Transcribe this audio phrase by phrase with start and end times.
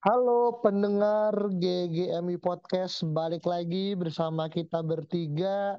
[0.00, 5.76] Halo pendengar GGMI Podcast, balik lagi bersama kita bertiga.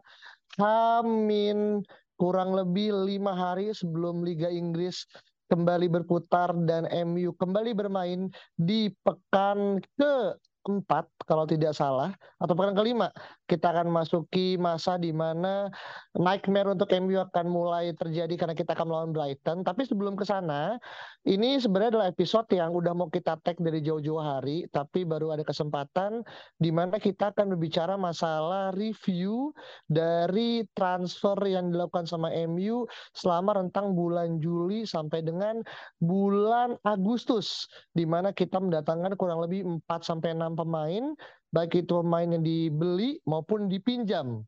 [0.61, 1.81] Hamin
[2.21, 5.09] kurang lebih lima hari sebelum Liga Inggris
[5.49, 8.29] kembali berputar dan MU kembali bermain
[8.61, 13.09] di pekan ke empat kalau tidak salah atau pekan kelima
[13.49, 15.67] kita akan masuki masa di mana
[16.15, 19.67] nightmare untuk MU akan mulai terjadi karena kita akan melawan Brighton.
[19.67, 20.79] Tapi sebelum ke sana
[21.27, 25.43] ini sebenarnya adalah episode yang udah mau kita tag dari jauh-jauh hari tapi baru ada
[25.43, 26.23] kesempatan
[26.57, 29.51] di mana kita akan berbicara masalah review
[29.91, 35.59] dari transfer yang dilakukan sama MU selama rentang bulan Juli sampai dengan
[35.99, 41.15] bulan Agustus di mana kita mendatangkan kurang lebih 4 sampai 6 pemain,
[41.51, 44.43] baik itu pemain yang dibeli maupun dipinjam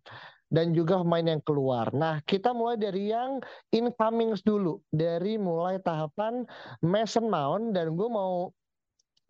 [0.54, 1.90] dan juga pemain yang keluar.
[1.92, 3.42] Nah, kita mulai dari yang
[3.74, 6.46] incomings dulu, dari mulai tahapan
[6.86, 8.54] Mason Mount dan gue mau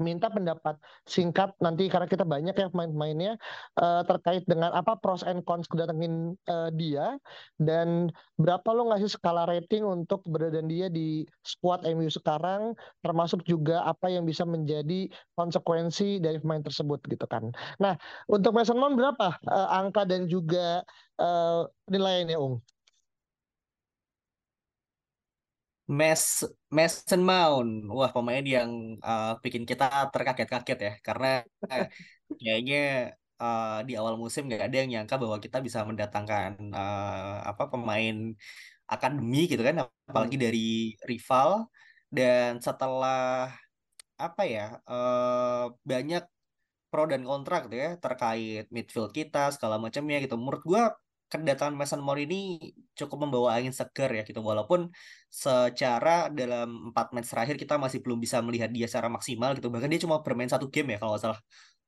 [0.02, 3.38] minta pendapat singkat nanti karena kita banyak ya pemain-pemainnya
[3.77, 7.17] uh, terkait dengan apa pros and cons kedatangin uh, dia
[7.61, 8.09] dan
[8.41, 12.73] berapa lo ngasih skala rating untuk keberadaan dia di squad MU sekarang
[13.05, 17.53] termasuk juga apa yang bisa menjadi konsekuensi dari pemain tersebut gitu kan.
[17.78, 17.94] Nah,
[18.30, 20.81] untuk Mason Mount berapa uh, angka dan juga
[21.22, 22.61] uh, nilainya Ung?
[25.99, 26.23] Mes
[26.77, 28.72] Mason Mount, wah pemain yang
[29.09, 31.27] uh, bikin kita terkaget-kaget ya, karena
[31.73, 31.85] eh,
[32.39, 32.77] kayaknya
[33.41, 38.16] uh, di awal musim nggak ada yang nyangka bahwa kita bisa mendatangkan uh, apa pemain
[38.94, 39.75] akademi gitu kan,
[40.09, 40.59] apalagi dari
[41.09, 41.50] rival.
[42.18, 43.50] Dan setelah
[44.25, 46.23] apa ya uh, banyak
[46.89, 50.84] pro dan kontra gitu ya terkait midfield kita segala macamnya gitu, menurut gua
[51.41, 54.39] kedatangan Mason Mount ini cukup membawa angin segar ya gitu.
[54.44, 54.91] Walaupun
[55.27, 59.73] secara dalam empat match terakhir kita masih belum bisa melihat dia secara maksimal gitu.
[59.73, 61.41] Bahkan dia cuma bermain satu game ya kalau nggak salah.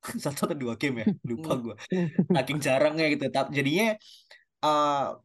[0.22, 1.76] Satu atau dua game ya lupa gue
[2.30, 3.26] saking jarangnya gitu.
[3.34, 3.98] Tapi jadinya
[4.62, 5.18] uh,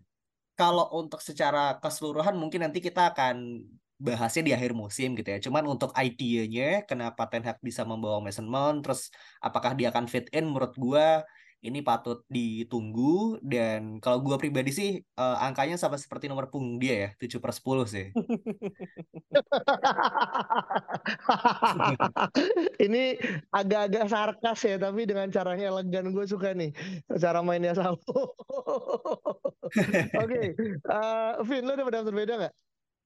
[0.56, 3.60] kalau untuk secara keseluruhan mungkin nanti kita akan
[4.00, 5.38] bahasnya di akhir musim gitu ya.
[5.44, 9.12] Cuman untuk idenya kenapa Ten Hag bisa membawa Mason Mount terus
[9.44, 11.06] apakah dia akan fit in menurut gue
[11.60, 13.37] ini patut ditunggu.
[13.44, 17.53] Dan kalau gue pribadi sih uh, angkanya sama seperti nomor punggung dia ya 7 per
[17.53, 18.12] 10 sih.
[22.91, 23.15] Ini
[23.53, 26.10] agak-agak sarkas ya tapi dengan caranya elegan.
[26.10, 26.72] Gue suka nih
[27.20, 28.32] cara mainnya sama oke
[30.19, 30.56] okay.
[30.88, 32.54] uh, eh, Vin lo ada pendapat berbeda nggak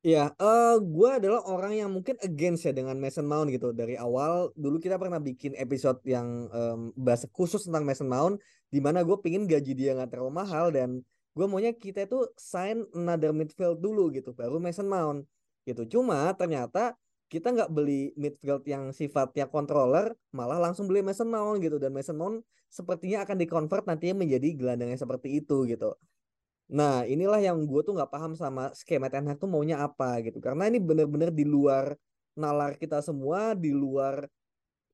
[0.05, 4.53] Iya, uh, gue adalah orang yang mungkin against ya dengan Mason Mount gitu dari awal.
[4.53, 8.37] Dulu kita pernah bikin episode yang um, bahas khusus tentang Mason Mount,
[8.69, 11.01] di mana gue pingin gaji dia nggak terlalu mahal dan
[11.33, 15.25] gue maunya kita itu sign another midfield dulu gitu, baru Mason Mount
[15.65, 15.89] gitu.
[15.89, 16.93] Cuma ternyata
[17.33, 22.21] kita nggak beli midfield yang sifatnya controller, malah langsung beli Mason Mount gitu dan Mason
[22.21, 25.97] Mount sepertinya akan dikonvert nantinya menjadi gelandang yang seperti itu gitu.
[26.71, 30.41] Nah, inilah yang gue tuh nggak paham sama skema Ten Hag tuh maunya apa gitu.
[30.41, 31.93] Karena ini bener-bener di luar
[32.35, 34.25] nalar kita semua, di luar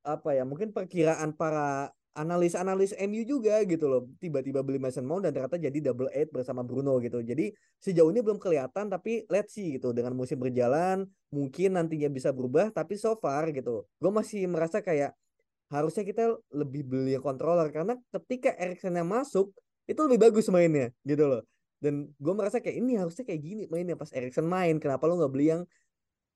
[0.03, 4.03] apa ya, mungkin perkiraan para analis-analis MU juga gitu loh.
[4.19, 7.23] Tiba-tiba beli Mason Mount dan ternyata jadi double eight bersama Bruno gitu.
[7.23, 9.95] Jadi sejauh ini belum kelihatan tapi let's see gitu.
[9.95, 13.87] Dengan musim berjalan mungkin nantinya bisa berubah tapi so far gitu.
[14.03, 15.15] Gue masih merasa kayak
[15.71, 19.55] harusnya kita lebih beli controller karena ketika Erikson yang masuk
[19.87, 21.43] itu lebih bagus mainnya gitu loh
[21.81, 23.97] dan gue merasa kayak ini harusnya kayak gini mainnya.
[23.97, 25.63] Pas Erikson main kenapa lo nggak beli yang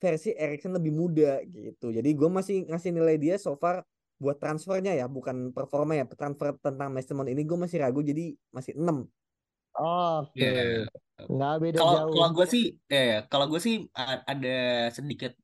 [0.01, 1.45] versi Erikson lebih muda?
[1.45, 1.93] Gitu.
[1.93, 3.85] Jadi gue masih ngasih nilai dia so far
[4.19, 8.79] buat transfernya ya bukan performa ya transfer tentang Mount ini gue masih ragu jadi masih
[8.79, 10.39] 6 oh, okay.
[10.39, 10.87] yeah.
[11.27, 12.13] nggak beda kalau, jauh.
[12.15, 15.35] kalau gue sih eh kalau gue sih ada sedikit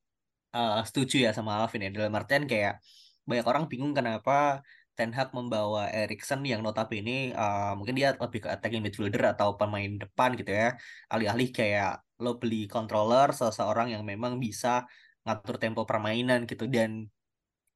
[0.55, 1.91] uh, setuju ya sama Alvin ya.
[1.95, 2.83] Dalam artian kayak
[3.27, 4.65] banyak orang bingung kenapa
[5.01, 9.89] Ten Hag membawa Erikson yang notabene uh, mungkin dia lebih ke attacking midfielder atau pemain
[10.03, 10.77] depan gitu ya.
[11.09, 14.85] Alih-alih kayak lo beli controller seseorang yang memang bisa
[15.25, 16.69] ngatur tempo permainan gitu.
[16.69, 17.09] Dan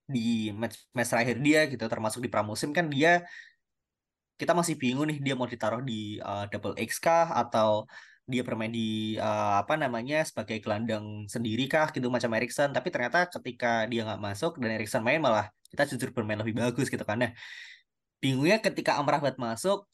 [0.05, 3.25] di match match terakhir dia gitu termasuk di pramusim kan dia
[4.37, 7.33] kita masih bingung nih dia mau ditaruh di uh, double X kah?
[7.33, 7.89] Atau
[8.25, 13.29] dia bermain di uh, apa namanya sebagai gelandang sendiri kah gitu macam Erikson tapi ternyata
[13.29, 17.19] ketika dia nggak masuk dan Erikson main malah kita jujur bermain lebih bagus gitu kan.
[17.19, 17.33] Nah
[18.23, 19.85] bingungnya ketika Amrabat masuk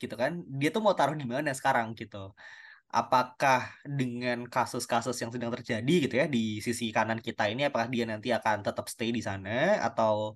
[0.00, 2.32] gitu kan dia tuh mau taruh di mana sekarang gitu?
[2.90, 8.02] Apakah dengan kasus-kasus yang sedang terjadi gitu ya di sisi kanan kita ini apakah dia
[8.08, 10.34] nanti akan tetap stay di sana atau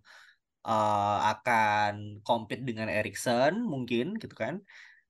[0.63, 4.63] uh, akan compete dengan Erikson mungkin gitu kan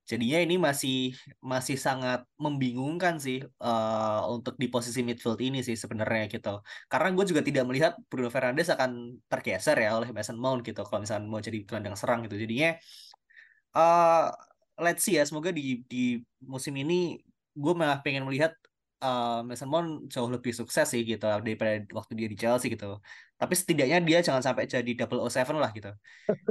[0.04, 6.28] jadinya ini masih masih sangat membingungkan sih uh, untuk di posisi midfield ini sih sebenarnya
[6.28, 6.60] gitu.
[6.92, 11.00] Karena gue juga tidak melihat Bruno Fernandes akan tergeser ya oleh Mason Mount gitu kalau
[11.04, 12.36] misalnya mau jadi gelandang serang gitu.
[12.36, 12.76] Jadinya
[13.76, 14.28] uh,
[14.84, 17.16] let's see ya semoga di di musim ini
[17.54, 18.52] gue malah pengen melihat
[19.00, 22.98] uh, Mason Mount jauh lebih sukses sih gitu daripada waktu dia di Chelsea gitu
[23.34, 25.90] tapi setidaknya dia jangan sampai jadi double o seven lah gitu.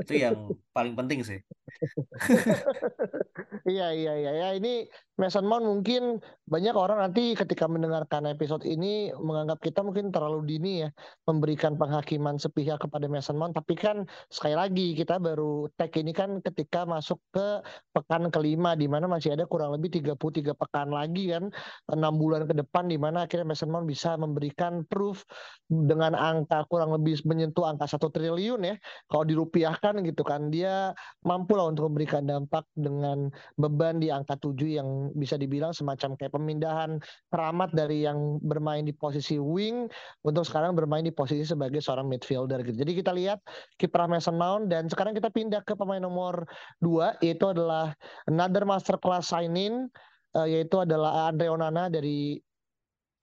[0.03, 0.35] Itu yang
[0.75, 1.39] paling penting sih.
[3.63, 4.31] Iya iya iya.
[4.44, 6.19] Ya ini Mason Mount mungkin
[6.50, 10.89] banyak orang nanti ketika mendengarkan episode ini menganggap kita mungkin terlalu dini ya
[11.24, 13.56] memberikan penghakiman sepihak kepada Mason Mount.
[13.56, 17.63] Tapi kan sekali lagi kita baru tag ini kan ketika masuk ke
[17.95, 21.47] pekan kelima di mana masih ada kurang lebih 33 pekan lagi kan
[21.88, 25.24] enam bulan ke depan di mana akhirnya Mason Mount bisa memberikan proof
[25.71, 28.75] dengan angka kurang lebih menyentuh angka satu triliun ya
[29.05, 33.29] kalau dirupiahkan gitu kan dia mampu lah untuk memberikan dampak dengan
[33.61, 36.97] beban di angka 7 yang bisa dibilang semacam kayak pemindahan
[37.29, 39.85] keramat dari yang bermain di posisi wing
[40.25, 42.81] untuk sekarang bermain di posisi sebagai seorang midfielder gitu.
[42.81, 43.45] Jadi kita lihat
[43.77, 46.49] kiprah Mason Mount dan sekarang kita pindah ke pemain nomor
[46.81, 47.93] dua yaitu adalah
[48.25, 49.85] another master class signing
[50.33, 52.41] uh, yaitu adalah Andre Onana dari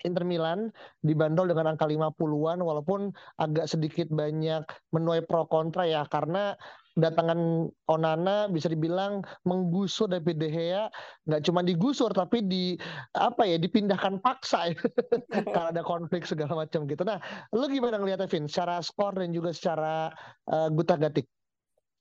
[0.05, 0.73] Inter Milan
[1.05, 6.57] dibanderol dengan angka 50-an walaupun agak sedikit banyak menuai pro kontra ya karena
[6.99, 10.85] kedatangan Onana bisa dibilang menggusur David De Gea
[11.25, 12.75] nggak cuma digusur tapi di
[13.15, 14.77] apa ya dipindahkan paksa ya.
[15.55, 17.07] karena ada konflik segala macam gitu.
[17.07, 17.23] Nah,
[17.55, 20.11] lu gimana ngeliatnya Vin secara skor dan juga secara
[20.51, 21.25] uh, gutak-gatik?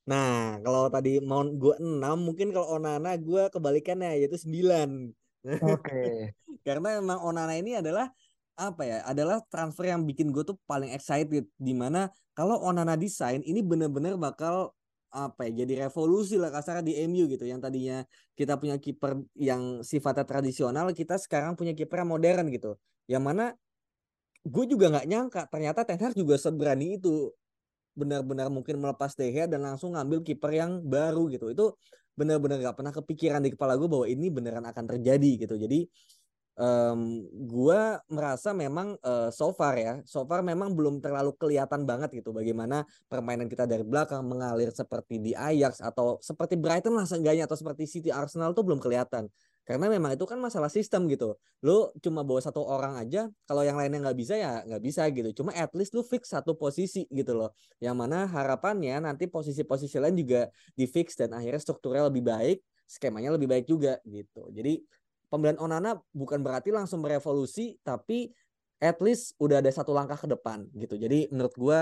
[0.09, 5.13] Nah, kalau tadi mau gue 6, mungkin kalau Onana gue kebalikannya yaitu 9.
[5.47, 5.79] Oke.
[5.79, 6.13] Okay.
[6.65, 8.11] Karena memang Onana ini adalah
[8.59, 13.39] apa ya adalah transfer yang bikin gue tuh paling excited di mana kalau Onana desain
[13.47, 14.75] ini bener-bener bakal
[15.09, 18.03] apa ya jadi revolusi lah kasar di MU gitu yang tadinya
[18.35, 22.75] kita punya kiper yang sifatnya tradisional kita sekarang punya kiper yang modern gitu
[23.07, 23.55] yang mana
[24.43, 27.31] gue juga nggak nyangka ternyata Ten Hag juga seberani itu
[27.97, 31.65] benar-benar mungkin melepas De dan langsung ngambil kiper yang baru gitu itu
[32.19, 35.55] benar-benar gak pernah kepikiran di kepala gue bahwa ini beneran akan terjadi gitu.
[35.55, 35.87] Jadi
[36.59, 42.19] um, gue merasa memang uh, so far ya, so far memang belum terlalu kelihatan banget
[42.19, 47.47] gitu bagaimana permainan kita dari belakang mengalir seperti di Ajax atau seperti Brighton lah seenggaknya
[47.47, 49.31] atau seperti City Arsenal tuh belum kelihatan.
[49.69, 51.37] Karena memang itu kan masalah sistem gitu.
[51.61, 55.29] Lu cuma bawa satu orang aja, kalau yang lainnya nggak bisa ya nggak bisa gitu.
[55.41, 57.53] Cuma at least lu fix satu posisi gitu loh.
[57.77, 63.29] Yang mana harapannya nanti posisi-posisi lain juga di fix dan akhirnya strukturnya lebih baik, skemanya
[63.37, 64.49] lebih baik juga gitu.
[64.49, 64.81] Jadi
[65.29, 68.33] pembelian Onana bukan berarti langsung berevolusi tapi
[68.81, 70.97] at least udah ada satu langkah ke depan gitu.
[70.97, 71.79] Jadi menurut gua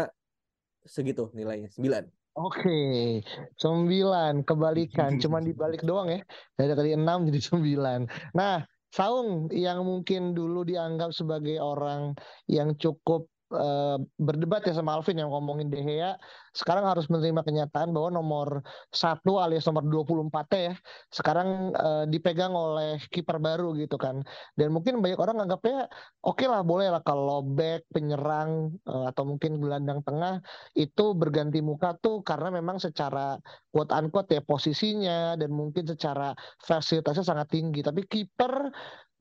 [0.84, 2.08] segitu nilainya 9.
[2.38, 3.18] Oke,
[3.58, 6.22] sembilan kebalikan, cuman dibalik doang ya.
[6.54, 8.00] Dari tadi enam jadi sembilan.
[8.38, 12.16] Nah, Saung yang mungkin dulu dianggap sebagai orang
[12.48, 16.16] yang cukup uh, berdebat ya sama Alvin yang ngomongin De Gea
[16.58, 18.48] sekarang harus menerima kenyataan bahwa nomor
[18.90, 20.74] satu alias nomor 24 ya
[21.14, 24.26] sekarang uh, dipegang oleh kiper baru gitu kan.
[24.58, 25.86] Dan mungkin banyak orang anggapnya
[26.26, 30.42] oke okay lah boleh lah kalau back penyerang uh, atau mungkin gelandang tengah
[30.74, 33.38] itu berganti muka tuh karena memang secara
[33.70, 36.34] quote unquote ya posisinya dan mungkin secara
[36.66, 37.86] fasilitasnya sangat tinggi.
[37.86, 38.74] Tapi kiper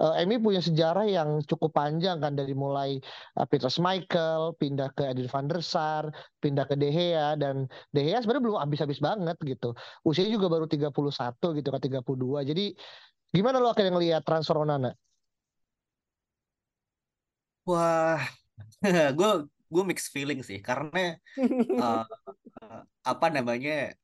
[0.03, 3.01] uh, Emi punya sejarah yang cukup panjang kan dari mulai
[3.39, 6.05] uh, Peter Michael pindah ke Edwin van der Sar,
[6.41, 9.73] pindah ke De Gea dan De Gea sebenarnya belum habis-habis banget gitu.
[10.05, 10.93] Usianya juga baru 31
[11.59, 12.49] gitu kan 32.
[12.51, 12.65] Jadi
[13.33, 14.93] gimana lo akhirnya ngelihat transfer Onana?
[17.67, 18.23] Wah,
[19.19, 19.31] gue
[19.67, 21.19] gue mix feeling sih karena
[21.83, 22.07] uh,
[23.13, 23.99] apa namanya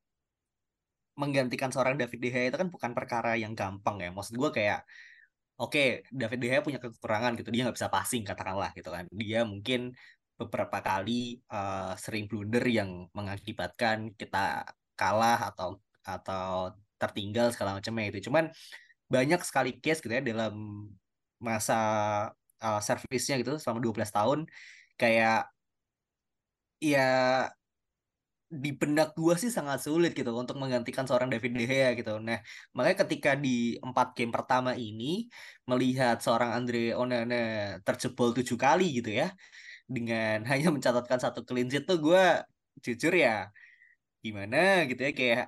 [1.14, 4.10] menggantikan seorang David De Gea itu kan bukan perkara yang gampang ya.
[4.10, 4.82] Maksud gue kayak
[5.60, 9.04] oke David De Gea punya kekurangan gitu dia nggak bisa passing katakanlah gitu kan.
[9.12, 9.92] Dia mungkin
[10.38, 14.66] beberapa kali uh, sering blunder yang mengakibatkan kita
[14.98, 18.50] kalah atau atau tertinggal segala macamnya itu cuman
[19.10, 20.86] banyak sekali case gitu ya dalam
[21.42, 21.78] masa
[22.62, 24.38] uh, servisnya gitu selama 12 tahun
[24.96, 25.50] kayak
[26.82, 27.10] ya
[28.52, 32.20] di benak gue sih sangat sulit gitu untuk menggantikan seorang David De Gea gitu.
[32.20, 32.36] Nah,
[32.76, 35.32] makanya ketika di empat game pertama ini
[35.64, 37.36] melihat seorang Andre Onana
[37.80, 39.32] terjebol tujuh kali gitu ya,
[39.88, 42.24] dengan hanya mencatatkan satu clean sheet tuh gue
[42.84, 43.48] jujur ya
[44.22, 45.46] gimana gitu ya kayak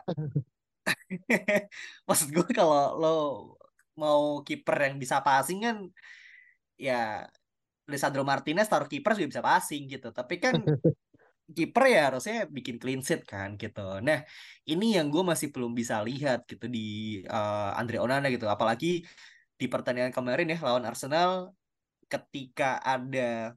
[2.09, 3.17] maksud gue kalau lo
[3.95, 5.77] mau kiper yang bisa passing kan
[6.75, 7.25] ya
[7.87, 10.59] Lisandro Martinez taruh kiper juga bisa passing gitu tapi kan
[11.45, 14.01] kiper ya harusnya bikin clean sheet kan gitu.
[14.01, 14.25] Nah
[14.65, 18.49] ini yang gue masih belum bisa lihat gitu di uh, Andre Onana gitu.
[18.49, 19.05] Apalagi
[19.61, 21.53] di pertandingan kemarin ya lawan Arsenal
[22.09, 23.53] ketika ada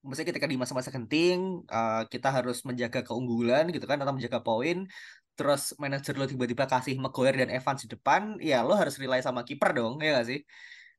[0.00, 4.88] maksudnya ketika di masa-masa genting uh, kita harus menjaga keunggulan gitu kan atau menjaga poin
[5.36, 9.40] terus manajer lo tiba-tiba kasih Maguire dan Evans di depan ya lo harus rely sama
[9.40, 10.40] kiper dong ya gak sih?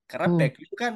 [0.10, 0.38] Karena hmm.
[0.42, 0.94] back itu kan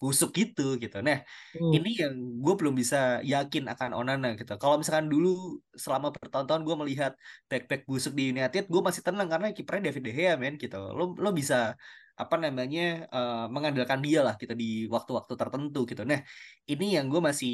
[0.00, 1.18] busuk gitu gitu nah
[1.56, 1.72] hmm.
[1.76, 6.76] ini yang gue belum bisa yakin akan Onana gitu kalau misalkan dulu selama bertahun-tahun gue
[6.84, 7.12] melihat
[7.48, 11.16] back-back busuk di United gue masih tenang karena kipernya David De Gea men gitu lo
[11.16, 11.74] lo bisa
[12.16, 16.02] apa namanya uh, mengandalkan dia lah gitu di waktu-waktu tertentu gitu.
[16.08, 16.24] Nah
[16.64, 17.52] ini yang gue masih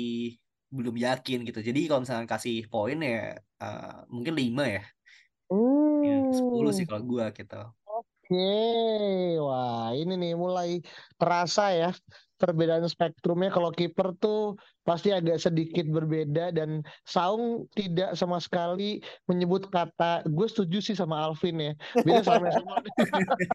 [0.71, 1.59] belum yakin gitu.
[1.59, 4.83] Jadi kalau misalnya kasih poin ya uh, mungkin lima ya.
[6.03, 6.91] Ya, sepuluh sih Hmm.
[6.95, 7.61] kalau gue gitu.
[7.93, 8.49] Oke,
[9.45, 10.81] wah ini nih mulai
[11.21, 11.91] terasa ya
[12.43, 18.99] perbedaan spektrumnya kalau kiper tuh pasti agak sedikit berbeda dan Saung tidak sama sekali
[19.31, 21.73] menyebut kata gue setuju sih sama Alvin ya.
[22.03, 22.83] Beda sama sama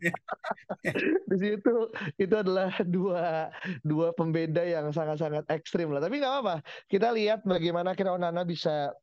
[1.30, 1.76] di situ
[2.16, 3.52] itu adalah dua
[3.84, 6.00] dua pembeda yang sangat-sangat ekstrim lah.
[6.00, 6.56] Tapi nggak apa-apa
[6.88, 8.96] kita lihat bagaimana kira Onana bisa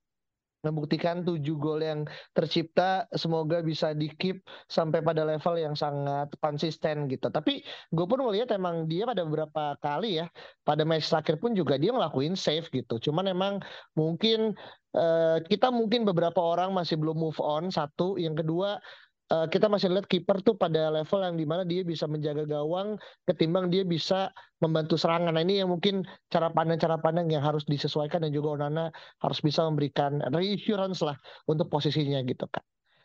[0.65, 7.07] membuktikan tujuh gol yang tercipta semoga bisa di keep sampai pada level yang sangat konsisten
[7.13, 7.29] gitu.
[7.29, 7.61] Tapi
[7.93, 10.27] gue pun melihat emang dia pada beberapa kali ya
[10.65, 12.97] pada match terakhir pun juga dia ngelakuin save gitu.
[12.99, 13.61] Cuman emang
[13.95, 14.57] mungkin
[14.97, 18.17] uh, kita mungkin beberapa orang masih belum move on satu.
[18.17, 18.81] Yang kedua
[19.33, 22.99] uh, kita masih lihat kiper tuh pada level yang di mana dia bisa menjaga gawang
[23.25, 24.29] ketimbang dia bisa
[24.61, 25.37] membantu serangan.
[25.37, 29.39] Nah ini yang mungkin cara pandang cara pandang yang harus disesuaikan dan juga Onana harus
[29.41, 31.17] bisa memberikan reassurance lah
[31.49, 32.65] untuk posisinya gitu kan.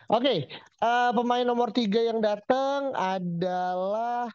[0.10, 0.38] Oke, okay,
[0.82, 4.26] uh, pemain nomor tiga yang datang adalah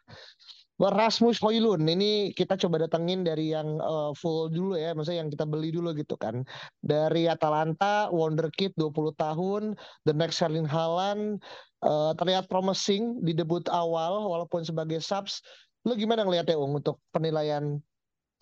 [0.75, 5.47] Rasmus Hoylund ini kita coba datengin dari yang uh, full dulu ya, maksudnya yang kita
[5.47, 6.43] beli dulu gitu kan.
[6.83, 11.39] Dari Atalanta, Wonderkid 20 tahun, the next Erling Haaland
[11.79, 15.39] uh, terlihat promising di debut awal walaupun sebagai subs.
[15.87, 17.79] Lu gimana ngeliatnya Ung untuk penilaian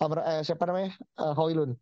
[0.02, 0.90] eh, siapa namanya
[1.22, 1.78] uh, Hoylund?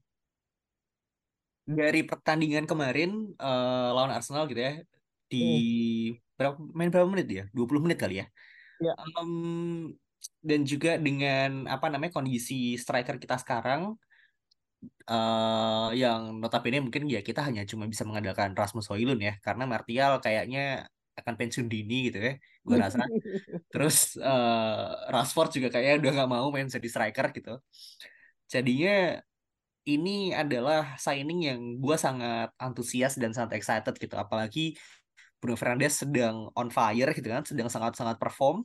[1.65, 4.75] Dari pertandingan kemarin uh, lawan Arsenal gitu ya
[5.33, 5.45] di
[6.13, 6.37] hmm.
[6.37, 7.45] berapa main berapa menit ya?
[7.57, 8.27] 20 menit kali ya.
[8.83, 8.99] Ya.
[9.17, 9.95] Um,
[10.43, 13.95] dan juga dengan apa namanya kondisi striker kita sekarang
[15.07, 20.19] uh, yang notabene mungkin ya kita hanya cuma bisa mengandalkan Rasmus Højlund ya karena Martial
[20.19, 23.03] kayaknya akan pensiun dini gitu ya gue rasa.
[23.73, 27.55] Terus uh, Rashford juga kayaknya udah nggak mau main jadi striker gitu.
[28.47, 29.19] Jadinya
[29.83, 34.15] ini adalah signing yang gue sangat antusias dan sangat excited gitu.
[34.15, 34.79] Apalagi
[35.43, 38.63] Bruno Fernandes sedang on fire gitu kan sedang sangat-sangat perform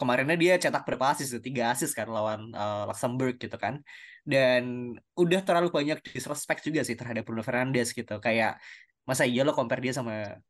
[0.00, 3.84] kemarinnya dia cetak berapa asis tiga asis kan lawan uh, Luxembourg gitu kan.
[4.24, 8.16] Dan udah terlalu banyak disrespect juga sih terhadap Bruno Fernandes gitu.
[8.24, 8.56] Kayak
[9.04, 10.40] masa iya lo compare dia sama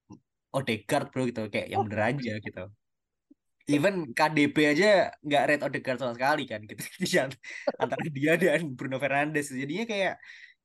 [0.55, 1.27] Odegaard bro?
[1.27, 1.51] gitu.
[1.51, 2.63] Kayak yang bener aja gitu.
[3.71, 6.79] Even KDB aja nggak rate Odegaard sama sekali kan gitu.
[7.83, 9.51] Antara dia dan Bruno Fernandes.
[9.51, 10.15] Jadinya kayak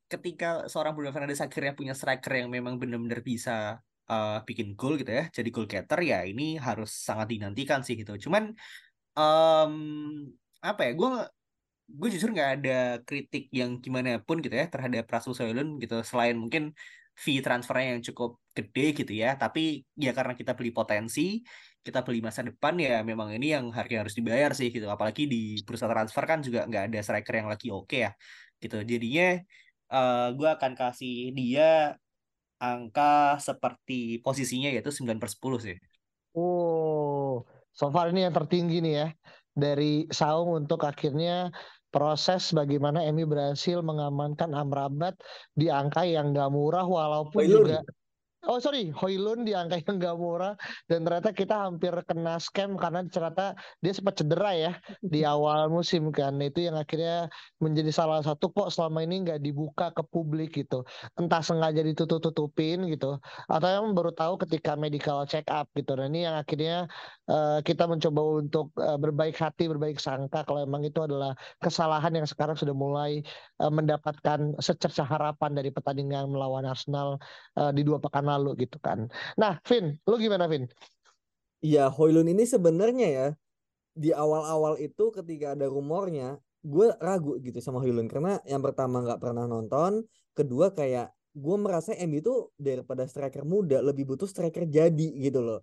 [0.06, 5.10] ketika seorang Bruno Fernandes akhirnya punya striker yang memang benar-benar bisa uh, bikin gol gitu
[5.10, 8.14] ya jadi goal getter ya ini harus sangat dinantikan sih gitu.
[8.28, 8.54] Cuman
[9.18, 9.74] um,
[10.62, 11.10] apa ya gue
[11.86, 16.34] gue jujur nggak ada kritik yang gimana pun gitu ya terhadap Rasmus Højlund gitu selain
[16.34, 16.74] mungkin
[17.16, 19.38] fee transfernya yang cukup gede gitu ya.
[19.38, 21.42] Tapi ya karena kita beli potensi
[21.86, 24.86] kita beli masa depan ya memang ini yang harga harus dibayar sih gitu.
[24.90, 28.12] Apalagi di bursa transfer kan juga nggak ada striker yang lagi oke okay ya
[28.58, 28.82] gitu.
[28.82, 29.38] Jadinya
[29.92, 31.94] uh, gue akan kasih dia
[32.56, 35.76] angka seperti posisinya yaitu 9 per 10 sih.
[36.36, 37.44] Oh
[37.76, 39.08] so far ini yang tertinggi nih ya
[39.56, 41.52] dari Saung untuk akhirnya
[41.92, 45.16] proses bagaimana Emi berhasil mengamankan Amrabat
[45.56, 47.80] di angka yang gak murah walaupun juga
[48.46, 50.54] Oh sorry, Hoylund di angka yang gak murah
[50.86, 54.72] dan ternyata kita hampir kena scam karena ternyata dia sempat cedera ya
[55.02, 56.38] di awal musim kan.
[56.38, 57.26] Itu yang akhirnya
[57.58, 60.86] menjadi salah satu kok selama ini nggak dibuka ke publik gitu.
[61.18, 63.18] Entah sengaja ditutup-tutupin gitu
[63.50, 65.98] atau yang baru tahu ketika medical check up gitu.
[65.98, 66.86] Dan ini yang akhirnya
[67.30, 72.26] uh, kita mencoba untuk uh, berbaik hati, berbaik sangka kalau emang itu adalah kesalahan yang
[72.26, 73.22] sekarang sudah mulai
[73.62, 77.18] uh, mendapatkan secerca harapan dari pertandingan melawan Arsenal
[77.58, 79.10] uh, di dua pekan lalu gitu kan.
[79.38, 80.66] Nah, Vin, lu gimana Vin?
[81.62, 83.26] Iya, Hoylun ini sebenarnya ya
[83.96, 89.22] di awal-awal itu ketika ada rumornya, gue ragu gitu sama Hoylun karena yang pertama nggak
[89.22, 90.04] pernah nonton,
[90.36, 95.60] kedua kayak gue merasa MU itu daripada striker muda lebih butuh striker jadi gitu loh.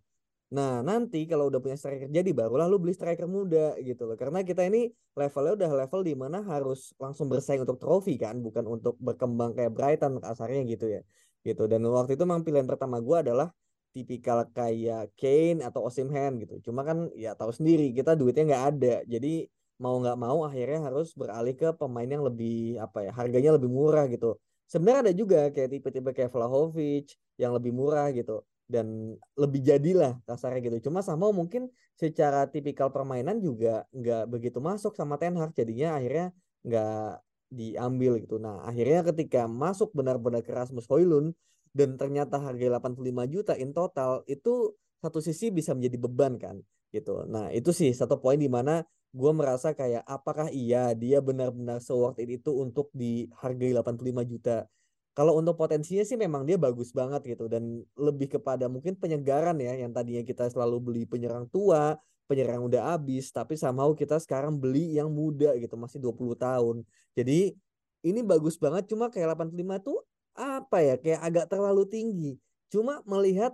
[0.54, 4.18] Nah nanti kalau udah punya striker jadi barulah lu beli striker muda gitu loh.
[4.22, 8.66] Karena kita ini levelnya udah level di mana harus langsung bersaing untuk trofi kan, bukan
[8.70, 11.02] untuk berkembang kayak Brighton kasarnya gitu ya.
[11.42, 11.64] Gitu.
[11.72, 13.50] Dan waktu itu memang pilihan pertama gue adalah
[13.94, 16.62] tipikal kayak Kane atau Osimhen gitu.
[16.70, 18.96] Cuma kan ya tahu sendiri kita duitnya nggak ada.
[19.10, 19.50] Jadi
[19.82, 24.06] mau nggak mau akhirnya harus beralih ke pemain yang lebih apa ya harganya lebih murah
[24.06, 24.38] gitu
[24.70, 30.60] sebenarnya ada juga kayak tipe-tipe kayak Vlahovic yang lebih murah gitu dan lebih jadilah kasarnya
[30.72, 30.90] gitu.
[30.90, 36.34] Cuma sama mungkin secara tipikal permainan juga nggak begitu masuk sama Ten Hag jadinya akhirnya
[36.66, 37.10] nggak
[37.54, 38.42] diambil gitu.
[38.42, 41.38] Nah akhirnya ketika masuk benar-benar ke Rasmus Hoylund
[41.74, 46.58] dan ternyata harga 85 juta in total itu satu sisi bisa menjadi beban kan
[46.90, 47.26] gitu.
[47.30, 48.82] Nah itu sih satu poin di mana
[49.14, 54.66] gue merasa kayak apakah iya dia benar-benar se-worth it itu untuk dihargai 85 juta.
[55.14, 59.78] Kalau untuk potensinya sih memang dia bagus banget gitu dan lebih kepada mungkin penyegaran ya
[59.78, 61.94] yang tadinya kita selalu beli penyerang tua,
[62.26, 66.76] penyerang udah habis tapi sama kita sekarang beli yang muda gitu masih 20 tahun.
[67.14, 67.54] Jadi
[68.02, 70.02] ini bagus banget cuma kayak 85 tuh
[70.34, 72.32] apa ya kayak agak terlalu tinggi.
[72.74, 73.54] Cuma melihat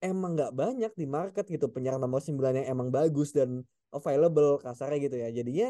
[0.00, 3.60] emang nggak banyak di market gitu penyerang nomor 9 yang emang bagus dan
[3.92, 5.68] available kasarnya gitu ya jadinya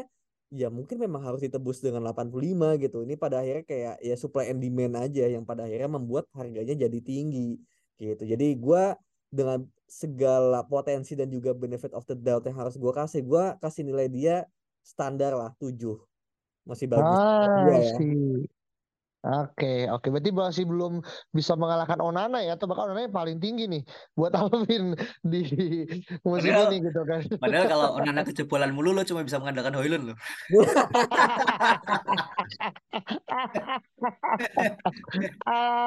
[0.51, 3.03] ya mungkin memang harus ditebus dengan 85 gitu.
[3.03, 6.99] Ini pada akhirnya kayak ya supply and demand aja yang pada akhirnya membuat harganya jadi
[7.03, 7.59] tinggi
[7.99, 8.23] gitu.
[8.23, 8.83] Jadi gue
[9.27, 13.83] dengan segala potensi dan juga benefit of the doubt yang harus gue kasih gue kasih
[13.87, 14.35] nilai dia
[14.83, 15.75] standar lah 7
[16.67, 17.15] masih bagus.
[17.15, 18.56] Ah, ya.
[19.27, 20.07] Oke, oke.
[20.07, 21.03] Berarti masih belum
[21.35, 23.83] bisa mengalahkan Onana ya, atau bahkan Onana yang paling tinggi nih
[24.15, 25.43] buat Alvin di
[26.23, 27.27] musim padahal, ini gitu kan.
[27.35, 30.15] Padahal kalau Onana kejebolan mulu lo cuma bisa mengandalkan Hoylun lo.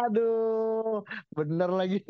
[0.04, 1.00] Aduh,
[1.32, 2.04] bener lagi.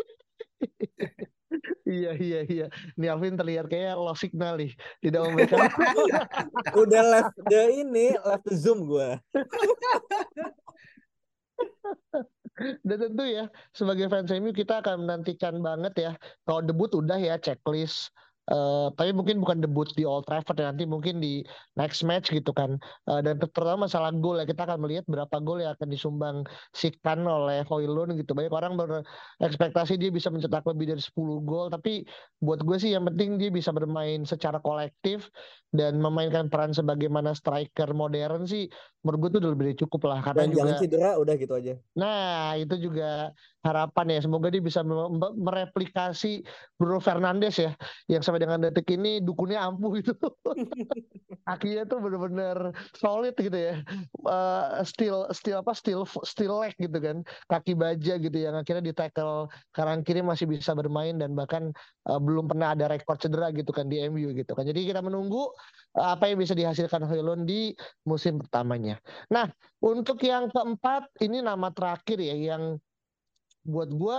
[1.87, 2.67] Iya iya iya.
[2.95, 4.71] Nih Alvin terlihat kayak low signal nih.
[5.03, 5.67] Tidak memberikan.
[6.83, 9.19] Udah left the ini, left the zoom gue.
[12.85, 16.13] Dan tentu ya sebagai fans MU kita akan menantikan banget ya.
[16.45, 18.13] Kalau debut udah ya checklist
[18.51, 21.47] Uh, tapi mungkin bukan debut di Old Trafford ya nanti mungkin di
[21.79, 22.83] next match gitu kan.
[23.07, 26.37] Uh, dan terutama masalah gol ya kita akan melihat berapa gol yang akan disumbang
[26.75, 28.35] Sikan oleh Hoylund gitu.
[28.35, 31.15] Banyak orang berekspektasi dia bisa mencetak lebih dari 10
[31.47, 32.03] gol tapi
[32.43, 35.31] buat gue sih yang penting dia bisa bermain secara kolektif
[35.71, 38.67] dan memainkan peran sebagaimana striker modern sih
[39.07, 40.19] menurut gue tuh udah lebih cukup lah.
[40.27, 41.75] Karena dan juga jangan cedera udah gitu aja.
[41.95, 43.31] Nah itu juga
[43.61, 44.19] harapan ya.
[44.25, 44.81] Semoga dia bisa
[45.37, 46.45] mereplikasi
[46.81, 47.73] Bruno Fernandes ya
[48.09, 50.13] yang sampai dengan detik ini dukunnya ampuh itu
[51.49, 53.75] kakinya tuh bener-bener solid gitu ya.
[54.25, 57.21] Uh, still still apa still still leg gitu kan.
[57.49, 61.73] Kaki baja gitu yang akhirnya di tackle kanan kiri masih bisa bermain dan bahkan
[62.09, 64.65] uh, belum pernah ada rekor cedera gitu kan di MU gitu kan.
[64.65, 65.53] Jadi kita menunggu
[66.01, 67.77] uh, apa yang bisa dihasilkan Hoylund di
[68.09, 68.97] musim pertamanya.
[69.29, 69.49] Nah
[69.81, 72.77] untuk yang keempat ini nama terakhir ya yang
[73.65, 74.19] buat gue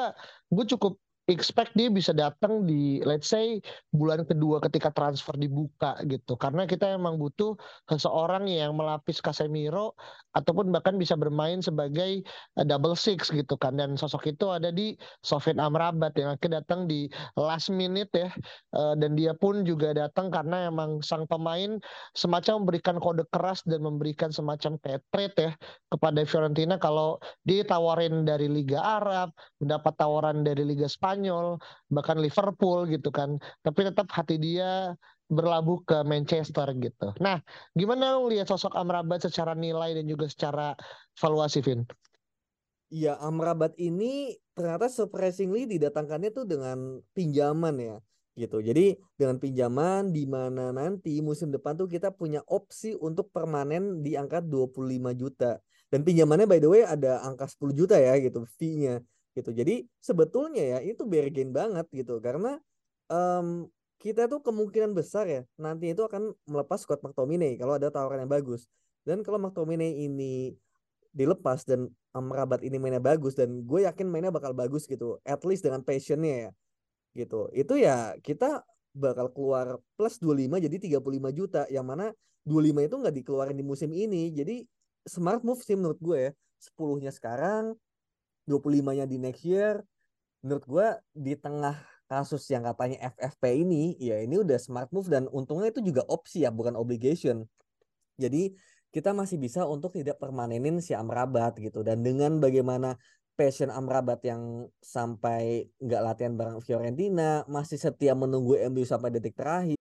[0.54, 0.94] gue cukup
[1.32, 3.58] expect dia bisa datang di let's say
[3.90, 6.36] bulan kedua ketika transfer dibuka gitu.
[6.36, 7.56] Karena kita emang butuh
[7.88, 9.96] seseorang yang melapis Casemiro
[10.36, 12.24] ataupun bahkan bisa bermain sebagai
[12.60, 13.80] uh, double six gitu kan.
[13.80, 17.08] Dan sosok itu ada di Sofyan Amrabat yang akhirnya datang di
[17.40, 18.30] last minute ya.
[18.76, 21.80] Uh, dan dia pun juga datang karena emang sang pemain
[22.14, 25.52] semacam memberikan kode keras dan memberikan semacam trade ya
[25.94, 26.76] kepada Fiorentina.
[26.82, 31.62] Kalau ditawarin dari Liga Arab mendapat tawaran dari Liga Spanyol Spanyol,
[31.94, 33.38] bahkan Liverpool gitu kan.
[33.62, 34.98] Tapi tetap hati dia
[35.30, 37.14] berlabuh ke Manchester gitu.
[37.22, 37.38] Nah,
[37.78, 40.74] gimana lu lihat sosok Amrabat secara nilai dan juga secara
[41.22, 41.86] valuasi, Vin?
[42.90, 47.98] Iya, Amrabat ini ternyata surprisingly didatangkannya tuh dengan pinjaman ya
[48.34, 48.60] gitu.
[48.60, 54.18] Jadi dengan pinjaman di mana nanti musim depan tuh kita punya opsi untuk permanen di
[54.18, 55.62] angka 25 juta.
[55.88, 59.00] Dan pinjamannya by the way ada angka 10 juta ya gitu fee-nya
[59.38, 59.52] gitu.
[59.56, 62.60] Jadi sebetulnya ya itu bargain banget gitu karena
[63.08, 63.68] um,
[64.02, 68.32] kita tuh kemungkinan besar ya nanti itu akan melepas Scott McTominay kalau ada tawaran yang
[68.32, 68.66] bagus.
[69.02, 70.54] Dan kalau McTominay ini
[71.12, 75.22] dilepas dan Amrabat ini mainnya bagus dan gue yakin mainnya bakal bagus gitu.
[75.24, 76.52] At least dengan passionnya ya
[77.16, 77.48] gitu.
[77.56, 82.12] Itu ya kita bakal keluar plus 25 jadi 35 juta yang mana
[82.44, 84.68] 25 itu nggak dikeluarin di musim ini jadi
[85.08, 87.74] smart move sih menurut gue ya 10-nya sekarang
[88.52, 89.80] 25-nya di next year
[90.44, 91.80] menurut gue di tengah
[92.12, 96.44] kasus yang katanya FFP ini ya ini udah smart move dan untungnya itu juga opsi
[96.44, 97.48] ya bukan obligation
[98.20, 98.52] jadi
[98.92, 103.00] kita masih bisa untuk tidak permanenin si Amrabat gitu dan dengan bagaimana
[103.40, 109.80] passion Amrabat yang sampai nggak latihan bareng Fiorentina masih setia menunggu MU sampai detik terakhir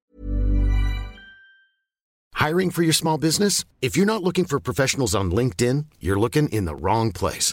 [2.41, 3.69] Hiring for your small business?
[3.85, 7.53] If you're not looking for professionals on LinkedIn, you're looking in the wrong place.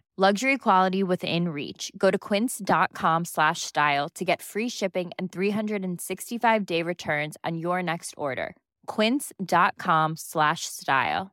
[0.17, 1.89] Luxury quality within reach.
[1.97, 8.13] Go to quince.com slash style to get free shipping and 365-day returns on your next
[8.17, 8.55] order.
[8.87, 11.31] quince.com slash style.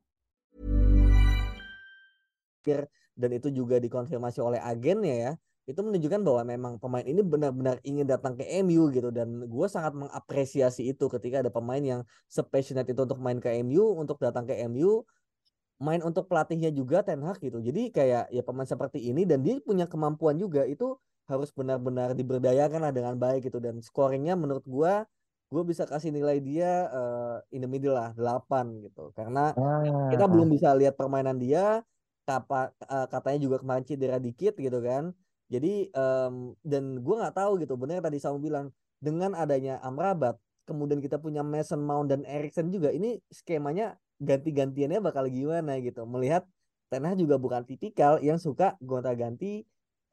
[3.18, 5.32] dan itu juga dikonfirmasi oleh agennya ya
[5.68, 9.92] itu menunjukkan bahwa memang pemain ini benar-benar ingin datang ke MU gitu dan gue sangat
[9.92, 14.56] mengapresiasi itu ketika ada pemain yang sepassionate itu untuk main ke MU untuk datang ke
[14.64, 15.04] MU
[15.78, 17.62] main untuk pelatihnya juga Ten Hag gitu.
[17.62, 20.98] Jadi kayak ya pemain seperti ini dan dia punya kemampuan juga itu
[21.30, 23.62] harus benar-benar diberdayakan lah dengan baik gitu.
[23.62, 24.92] Dan scoringnya menurut gue
[25.48, 29.14] gue bisa kasih nilai dia uh, in the middle lah 8 gitu.
[29.14, 30.10] Karena Ah.
[30.10, 31.80] kita belum bisa lihat permainan dia
[32.28, 35.14] kapa, uh, katanya juga kemarin cedera dikit gitu kan.
[35.48, 38.68] Jadi um, dan gue nggak tahu gitu benar tadi Samu bilang
[39.00, 40.36] dengan adanya Amrabat
[40.68, 46.04] kemudian kita punya Mason Mount dan Erikson juga ini skemanya ganti-gantiannya bakal gimana gitu.
[46.04, 46.44] Melihat
[46.88, 49.64] Ten Hag juga bukan tipikal yang suka gonta-ganti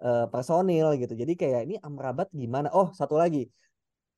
[0.04, 1.14] uh, personil gitu.
[1.16, 2.70] Jadi kayak ini Amrabat gimana?
[2.72, 3.48] Oh satu lagi.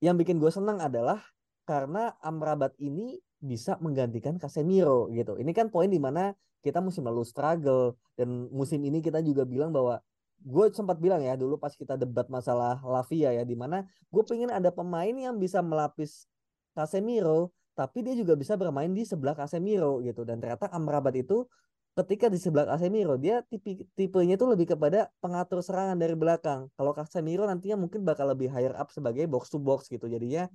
[0.01, 1.21] Yang bikin gue senang adalah
[1.65, 5.37] karena Amrabat ini bisa menggantikan Casemiro gitu.
[5.37, 6.33] Ini kan poin di mana
[6.65, 10.01] kita musim lalu struggle dan musim ini kita juga bilang bahwa
[10.41, 14.53] gue sempat bilang ya dulu pas kita debat masalah Lavia ya di mana gue pengen
[14.53, 16.29] ada pemain yang bisa melapis
[16.77, 21.45] Casemiro tapi dia juga bisa bermain di sebelah Casemiro gitu dan ternyata Amrabat itu
[21.93, 26.73] ketika di sebelah Casemiro dia tipe tipenya itu lebih kepada pengatur serangan dari belakang.
[26.73, 30.09] Kalau Casemiro nantinya mungkin bakal lebih higher up sebagai box to box gitu.
[30.09, 30.49] Jadinya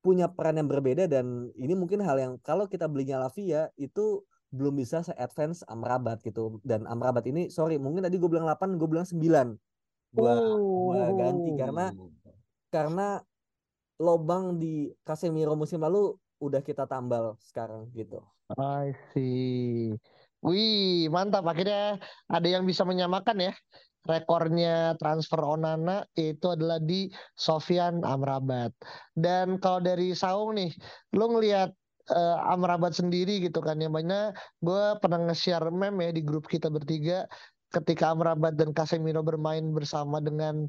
[0.00, 4.80] punya peran yang berbeda dan ini mungkin hal yang kalau kita belinya Lavia itu belum
[4.80, 6.60] bisa se-advance Amrabat gitu.
[6.64, 9.20] Dan Amrabat ini sorry mungkin tadi gue bilang 8, gue bilang 9.
[10.10, 11.86] Gua gua ganti karena
[12.72, 13.08] karena
[14.00, 18.18] lobang di Casemiro musim lalu udah kita tambal sekarang gitu.
[18.58, 19.94] I see.
[20.40, 21.44] Wih, mantap.
[21.44, 23.52] Akhirnya ada yang bisa menyamakan ya.
[24.00, 28.72] Rekornya transfer Onana itu adalah di Sofian Amrabat.
[29.12, 30.72] Dan kalau dari Saung nih,
[31.12, 31.68] lo ngelihat
[32.08, 33.92] uh, Amrabat sendiri gitu kan ya.
[33.92, 34.32] Banyak
[34.64, 37.28] gue pernah nge-share meme ya di grup kita bertiga
[37.70, 40.66] ketika Amrabat dan Casemiro bermain bersama dengan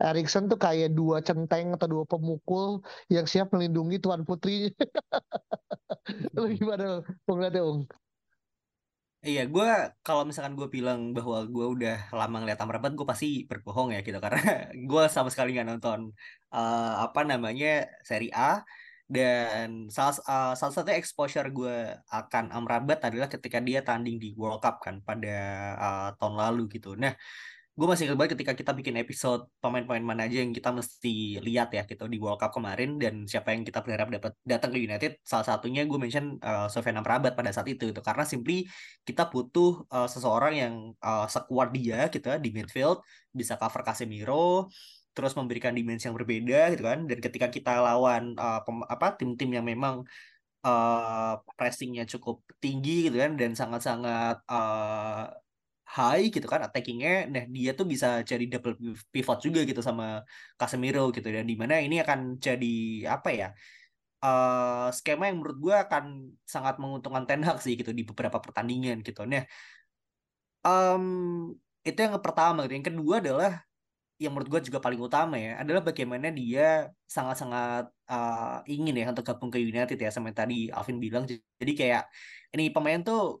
[0.00, 2.80] Erikson tuh kayak dua centeng atau dua pemukul
[3.12, 4.72] yang siap melindungi tuan putrinya.
[6.34, 7.82] Lo gimana lo ngeliatnya, Ung?
[9.20, 9.68] Iya, gue
[10.06, 14.16] kalau misalkan gue bilang bahwa gue udah lama ngeliat Amrabat, gue pasti berbohong ya gitu
[14.24, 16.00] karena gue sama sekali nggak nonton
[16.56, 18.64] uh, apa namanya seri A
[19.10, 21.74] dan salah uh, salah satu exposure gue
[22.08, 25.36] akan Amrabat adalah ketika dia tanding di World Cup kan pada
[25.76, 26.94] uh, tahun lalu gitu.
[26.94, 27.12] Nah,
[27.70, 31.70] gue masih ingat banget ketika kita bikin episode pemain-pemain mana aja yang kita mesti lihat
[31.72, 32.04] ya gitu.
[32.10, 35.86] Di World Cup kemarin dan siapa yang kita berharap dapat datang ke United salah satunya
[35.88, 38.02] gue mention uh, Sofyan Amrabat pada saat itu gitu.
[38.04, 38.66] Karena simply
[39.06, 43.00] kita butuh uh, seseorang yang uh, sekuat dia gitu ya, di midfield
[43.32, 44.68] bisa cover Casemiro
[45.10, 47.06] terus memberikan dimensi yang berbeda gitu kan.
[47.08, 50.04] Dan ketika kita lawan uh, pem, apa tim-tim yang memang
[50.64, 55.32] uh, pressingnya cukup tinggi gitu kan dan sangat-sangat uh,
[55.96, 58.74] high gitu kan attackingnya nah dia tuh bisa jadi double
[59.10, 60.22] pivot juga gitu sama
[60.60, 61.26] Casemiro gitu.
[61.26, 62.74] Dan di mana ini akan jadi
[63.14, 63.48] apa ya
[64.22, 66.04] uh, skema yang menurut gue akan
[66.46, 69.26] sangat menguntungkan Ten Hag sih gitu di beberapa pertandingan gitu.
[69.26, 69.42] Nah
[70.64, 71.04] um,
[71.82, 72.74] itu yang pertama gitu.
[72.78, 73.52] Yang kedua adalah
[74.20, 79.24] yang menurut gue juga paling utama ya adalah bagaimana dia sangat-sangat uh, ingin ya untuk
[79.24, 81.24] gabung ke United ya sama yang tadi Alvin bilang.
[81.26, 82.04] Jadi kayak
[82.52, 83.40] ini pemain tuh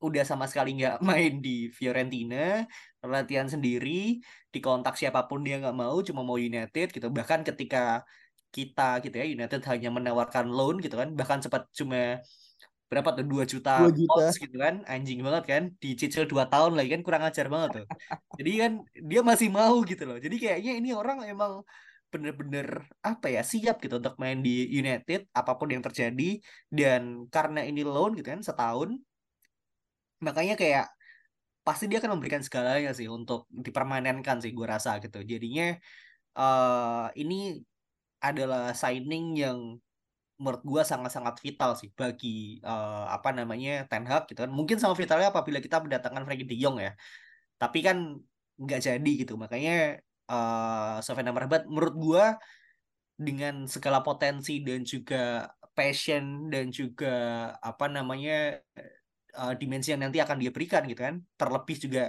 [0.00, 2.64] udah sama sekali nggak main di Fiorentina
[3.04, 4.20] latihan sendiri
[4.52, 7.06] dikontak siapa pun dia nggak mau cuma mau United gitu.
[7.12, 8.04] Bahkan ketika
[8.50, 12.18] kita gitu ya United hanya menawarkan loan gitu kan bahkan sempat cuma
[12.90, 14.26] berapa tuh dua juta, 2 juta.
[14.26, 17.86] pounds gitu kan anjing banget kan dicicil dua tahun lagi kan kurang ajar banget tuh.
[18.38, 18.72] Jadi kan
[19.10, 20.18] dia masih mau gitu loh.
[20.18, 21.62] Jadi kayaknya ini orang emang
[22.10, 22.66] bener-bener
[23.06, 26.42] apa ya siap gitu untuk main di United apa pun yang terjadi.
[26.66, 28.98] Dan karena ini loan gitu kan setahun
[30.20, 30.86] makanya kayak
[31.60, 35.20] pasti dia akan memberikan segalanya sih untuk dipermanenkan sih gue rasa gitu.
[35.24, 35.76] Jadinya
[36.36, 37.60] uh, ini
[38.20, 39.58] adalah signing yang
[40.40, 44.52] menurut gue sangat-sangat vital sih bagi uh, apa namanya Ten Hag gitu kan.
[44.52, 46.96] Mungkin sama vitalnya apabila kita mendatangkan Frankie De Jong ya.
[47.60, 48.16] Tapi kan
[48.56, 49.36] nggak jadi gitu.
[49.36, 50.00] Makanya
[50.32, 52.24] uh, Sofyan Amrabat menurut gue
[53.20, 58.64] dengan segala potensi dan juga passion dan juga apa namanya
[59.36, 61.20] uh, dimensi yang nanti akan dia berikan gitu kan.
[61.36, 62.02] Terlebih juga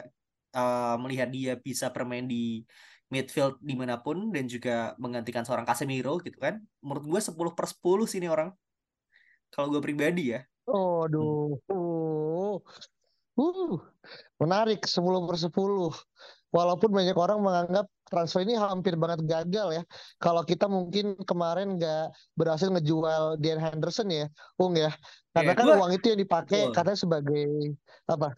[0.55, 2.65] uh, melihat dia bisa bermain di
[3.11, 6.63] midfield di mana pun dan juga menggantikan seorang Casemiro gitu kan.
[6.79, 8.49] Menurut gue 10 per 10 sih ini orang.
[9.51, 10.41] Kalau gue pribadi ya.
[10.69, 12.55] Oh aduh uh,
[13.35, 13.75] uh,
[14.39, 15.51] menarik 10 per 10
[16.53, 19.83] walaupun banyak orang menganggap transfer ini hampir banget gagal ya.
[20.19, 24.27] Kalau kita mungkin kemarin nggak berhasil ngejual Dean Henderson ya,
[24.59, 24.91] Ung ya.
[25.31, 26.75] Karena Ya, kan gua- uang itu yang dipakai Betul.
[26.75, 27.43] katanya sebagai
[28.03, 28.29] apa?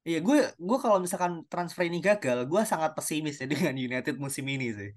[0.00, 4.44] Iya, gue gue kalau misalkan transfer ini gagal, gue sangat pesimis ya dengan United musim
[4.48, 4.90] ini sih.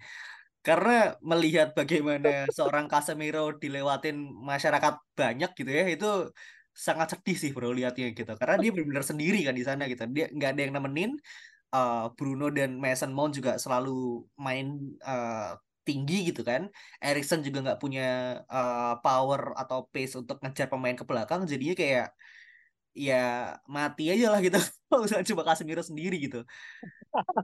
[0.63, 6.31] Karena melihat bagaimana seorang Casemiro dilewatin masyarakat banyak gitu ya, itu
[6.71, 8.31] sangat sedih sih bro lihatnya gitu.
[8.39, 10.07] Karena dia benar-benar sendiri kan di sana gitu.
[10.15, 11.11] Dia nggak ada yang nemenin.
[11.73, 14.65] Uh, Bruno dan Mason Mount juga selalu main
[15.01, 15.57] uh,
[15.87, 16.69] tinggi gitu kan.
[17.01, 18.03] Erikson juga nggak punya
[18.45, 21.41] uh, power atau pace untuk ngejar pemain ke belakang.
[21.49, 22.07] Jadinya kayak
[22.93, 24.57] ya mati aja lah gitu
[25.03, 26.45] misalnya coba Casemiro sendiri gitu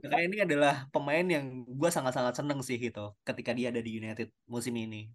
[0.02, 4.30] makanya ini adalah pemain yang gue sangat-sangat seneng sih gitu ketika dia ada di United
[4.46, 5.10] musim ini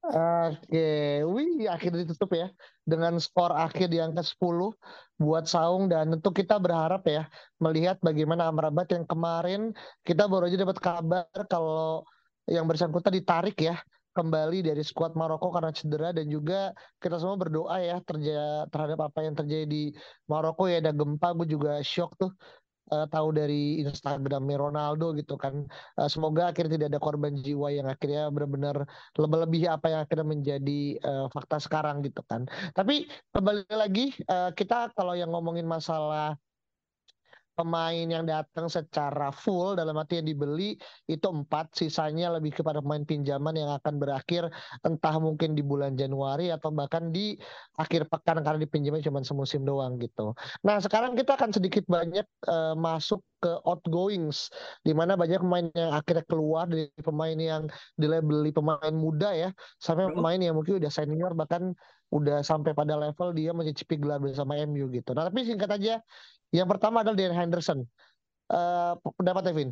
[0.00, 0.80] Oke,
[1.28, 2.48] wih akhirnya ditutup ya.
[2.88, 4.72] Dengan skor akhir di angka 10
[5.20, 5.92] buat Saung.
[5.92, 7.28] Dan tentu kita berharap ya
[7.60, 12.08] melihat bagaimana Amrabat yang kemarin kita baru aja dapat kabar kalau
[12.48, 13.76] yang bersangkutan ditarik ya
[14.10, 16.16] kembali dari skuad Maroko karena cedera.
[16.16, 18.00] Dan juga kita semua berdoa ya
[18.72, 19.92] terhadap apa yang terjadi di
[20.32, 20.80] Maroko ya.
[20.80, 22.32] Ada gempa gue juga shock tuh
[22.94, 25.54] eh, tahu dari Instagramnya Ronaldo gitu kan
[25.98, 28.76] Eh, semoga akhirnya tidak ada korban jiwa yang akhirnya benar-benar
[29.18, 32.46] lebih-lebih apa yang akhirnya menjadi eh, fakta sekarang gitu kan.
[32.76, 36.36] Tapi kembali lagi eh, kita kalau yang ngomongin masalah
[37.60, 43.04] pemain yang datang secara full dalam arti yang dibeli itu empat sisanya lebih kepada pemain
[43.04, 44.48] pinjaman yang akan berakhir
[44.80, 47.36] entah mungkin di bulan Januari atau bahkan di
[47.76, 50.32] akhir pekan karena dipinjamnya cuma semusim doang gitu.
[50.64, 54.52] Nah sekarang kita akan sedikit banyak eh, masuk ke outgoings
[54.84, 57.62] di mana banyak pemain yang akhirnya keluar dari pemain yang
[57.96, 61.72] dilabeli pemain muda ya sampai pemain yang mungkin udah senior bahkan
[62.10, 65.14] udah sampai pada level dia mencicipi gelar bersama MU gitu.
[65.14, 66.02] Nah tapi singkat aja
[66.50, 67.86] yang pertama adalah Dean Henderson.
[68.50, 69.70] Eh pendapat Evin?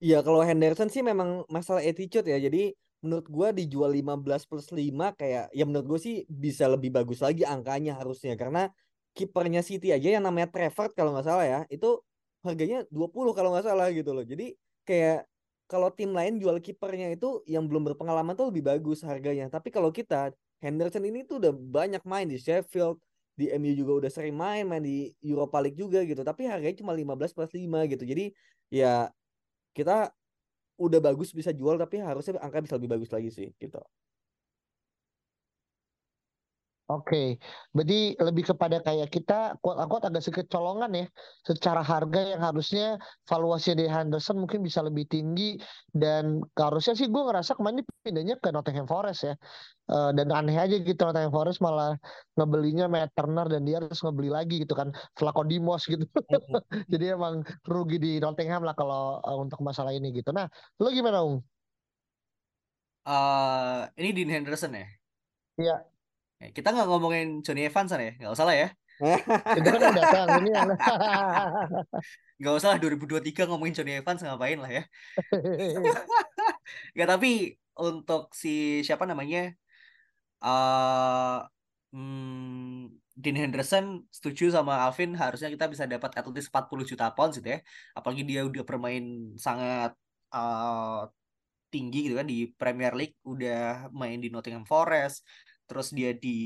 [0.00, 2.38] Iya kalau Henderson sih memang masalah attitude ya.
[2.38, 7.24] Jadi menurut gua dijual 15 plus 5 kayak ya menurut gue sih bisa lebih bagus
[7.24, 8.68] lagi angkanya harusnya karena
[9.16, 11.98] kipernya City aja yang namanya Trevor kalau nggak salah ya itu
[12.44, 14.24] harganya 20 kalau nggak salah gitu loh.
[14.24, 14.54] Jadi
[14.86, 15.26] kayak
[15.70, 19.46] kalau tim lain jual kipernya itu yang belum berpengalaman tuh lebih bagus harganya.
[19.46, 23.00] Tapi kalau kita Henderson ini tuh udah banyak main di Sheffield,
[23.36, 26.20] di MU juga udah sering main, main di Europa League juga gitu.
[26.24, 28.04] Tapi harganya cuma 15 plus 5 gitu.
[28.04, 28.32] Jadi
[28.72, 29.08] ya
[29.76, 30.12] kita
[30.80, 33.80] udah bagus bisa jual tapi harusnya angka bisa lebih bagus lagi sih gitu.
[36.90, 37.38] Oke,
[37.70, 41.06] berarti lebih kepada kayak kita unquote agak sedikit colongan ya.
[41.46, 42.98] Secara harga yang harusnya
[43.30, 45.54] valuasi di Henderson mungkin bisa lebih tinggi
[45.94, 49.34] dan harusnya sih gue ngerasa kemarin pindahnya ke Nottingham Forest ya.
[49.86, 51.94] Eh, dan aneh aja gitu Nottingham Forest malah
[52.34, 54.90] ngebelinya Matt Turner dan dia harus ngebeli lagi gitu kan
[55.46, 56.10] Dimos gitu.
[56.92, 60.34] Jadi emang rugi di Nottingham lah kalau eh, untuk masalah ini gitu.
[60.34, 60.50] Nah
[60.82, 61.38] lo gimana Ung?
[63.06, 64.86] Eh, ini Dean Henderson ya?
[65.54, 65.76] Iya.
[65.86, 65.89] Ya,
[66.40, 68.12] kita nggak ngomongin Johnny Evans ya?
[68.16, 68.68] Nggak usah lah ya.
[69.56, 70.50] Itu kan yang datang ini
[72.40, 74.82] nggak usah lah 2023 ngomongin Johnny Evans ngapain lah ya?
[76.96, 77.30] Nggak tapi
[77.76, 79.52] untuk si siapa namanya?
[80.40, 81.38] Eh
[81.92, 82.88] hmm,
[83.20, 87.48] Dean Henderson setuju sama Alvin harusnya kita bisa dapat at least 40 juta pounds gitu
[87.56, 87.60] ya.
[87.92, 89.92] Apalagi dia udah bermain sangat
[90.32, 91.04] uh,
[91.68, 95.22] tinggi gitu kan di Premier League, udah main di Nottingham Forest,
[95.70, 96.38] terus dia di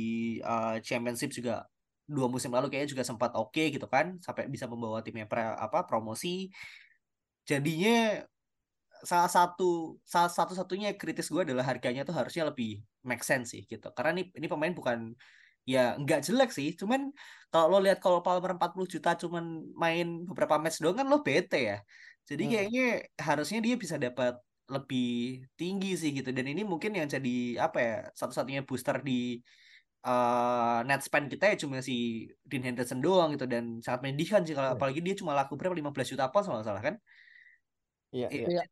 [0.44, 1.64] uh, Championship juga
[2.04, 5.40] dua musim lalu kayaknya juga sempat oke okay, gitu kan, sampai bisa membawa timnya pre,
[5.40, 6.52] apa promosi.
[7.48, 8.20] Jadinya
[9.04, 13.62] salah satu salah satu satunya kritis gue adalah harganya tuh harusnya lebih make sense sih
[13.68, 15.12] gitu karena ini ini pemain bukan
[15.68, 17.12] ya nggak jelek sih cuman
[17.52, 19.44] kalau lo lihat kalau Palmer 40 juta cuman
[19.76, 21.78] main beberapa match doang kan lo bete ya
[22.24, 22.52] jadi hmm.
[22.52, 22.86] kayaknya
[23.20, 26.30] harusnya dia bisa dapat lebih tinggi sih gitu.
[26.32, 29.36] Dan ini mungkin yang jadi apa ya satu-satunya booster di
[30.06, 33.44] uh, net spend kita ya cuma si Dean Henderson doang gitu.
[33.44, 34.76] Dan sangat menyedihkan sih kalau yeah.
[34.76, 35.76] apalagi dia cuma laku berapa?
[35.76, 36.94] 15 juta pound kalau salah kan?
[38.14, 38.64] Iya yeah, iya.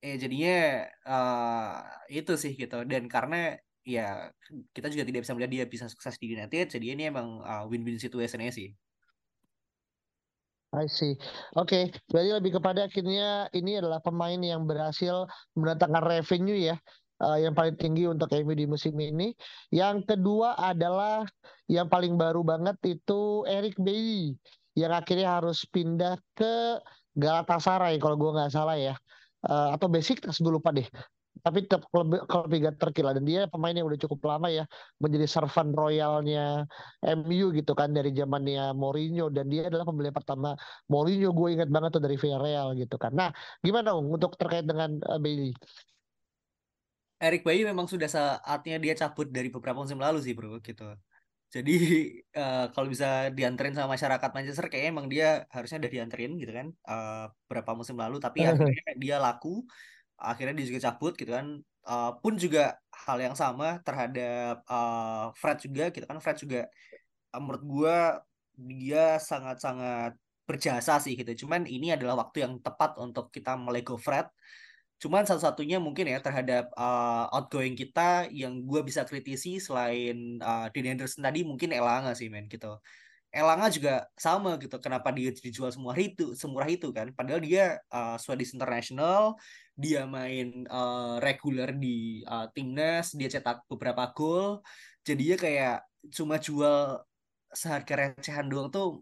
[0.00, 0.56] Eh jadinya
[1.04, 2.86] uh, itu sih gitu.
[2.86, 4.30] Dan karena ya
[4.70, 6.70] kita juga tidak bisa melihat dia bisa sukses di United.
[6.78, 8.70] Jadi ini emang uh, win-win situation sih
[10.70, 11.18] I see.
[11.58, 11.84] Oke, okay.
[12.06, 15.26] berarti lebih kepada akhirnya ini adalah pemain yang berhasil
[15.58, 16.78] mendatangkan revenue ya,
[17.18, 19.34] uh, yang paling tinggi untuk MU di musim ini.
[19.74, 21.26] Yang kedua adalah
[21.66, 24.38] yang paling baru banget itu Eric Bailly
[24.78, 26.78] yang akhirnya harus pindah ke
[27.18, 28.94] Galatasaray kalau gue nggak salah ya,
[29.50, 30.86] uh, atau basic gue lupa deh
[31.40, 34.64] tapi tetap lebih gak terkila dan dia pemain yang udah cukup lama ya
[35.02, 36.68] menjadi servant royalnya
[37.02, 39.32] MU gitu kan dari zamannya Mourinho.
[39.32, 40.54] Dan dia adalah pembelian pertama
[40.86, 43.12] Mourinho gue ingat banget tuh dari Villarreal gitu kan.
[43.16, 43.30] Nah
[43.64, 45.52] gimana dong untuk terkait dengan uh, Bailey
[47.20, 50.88] Eric Bailly memang sudah saatnya dia cabut dari beberapa musim lalu sih bro gitu.
[51.50, 51.76] Jadi
[52.32, 56.72] uh, kalau bisa dianterin sama masyarakat Manchester kayaknya emang dia harusnya udah dianterin gitu kan
[56.88, 58.16] uh, beberapa musim lalu.
[58.22, 59.66] Tapi akhirnya dia laku
[60.20, 61.58] akhirnya dia juga cabut gitu kan.
[61.80, 66.20] Uh, pun juga hal yang sama terhadap uh, Fred juga gitu kan.
[66.20, 66.60] Fred juga
[67.32, 67.96] uh, menurut gue
[68.60, 70.12] dia sangat-sangat
[70.44, 71.46] berjasa sih gitu.
[71.46, 74.28] Cuman ini adalah waktu yang tepat untuk kita melego Fred.
[75.00, 80.92] Cuman satu-satunya mungkin ya terhadap uh, outgoing kita yang gue bisa kritisi selain uh, Dean
[80.92, 82.76] Anderson tadi mungkin Elanga sih men gitu.
[83.30, 87.14] Elanga juga sama gitu kenapa dia dijual semua itu semurah itu kan.
[87.16, 89.38] Padahal dia uh, Swedish International
[89.80, 94.60] dia main uh, reguler di uh, timnas dia cetak beberapa gol.
[95.00, 95.76] Jadinya kayak
[96.12, 97.00] cuma jual
[97.50, 99.00] seharga recehan doang tuh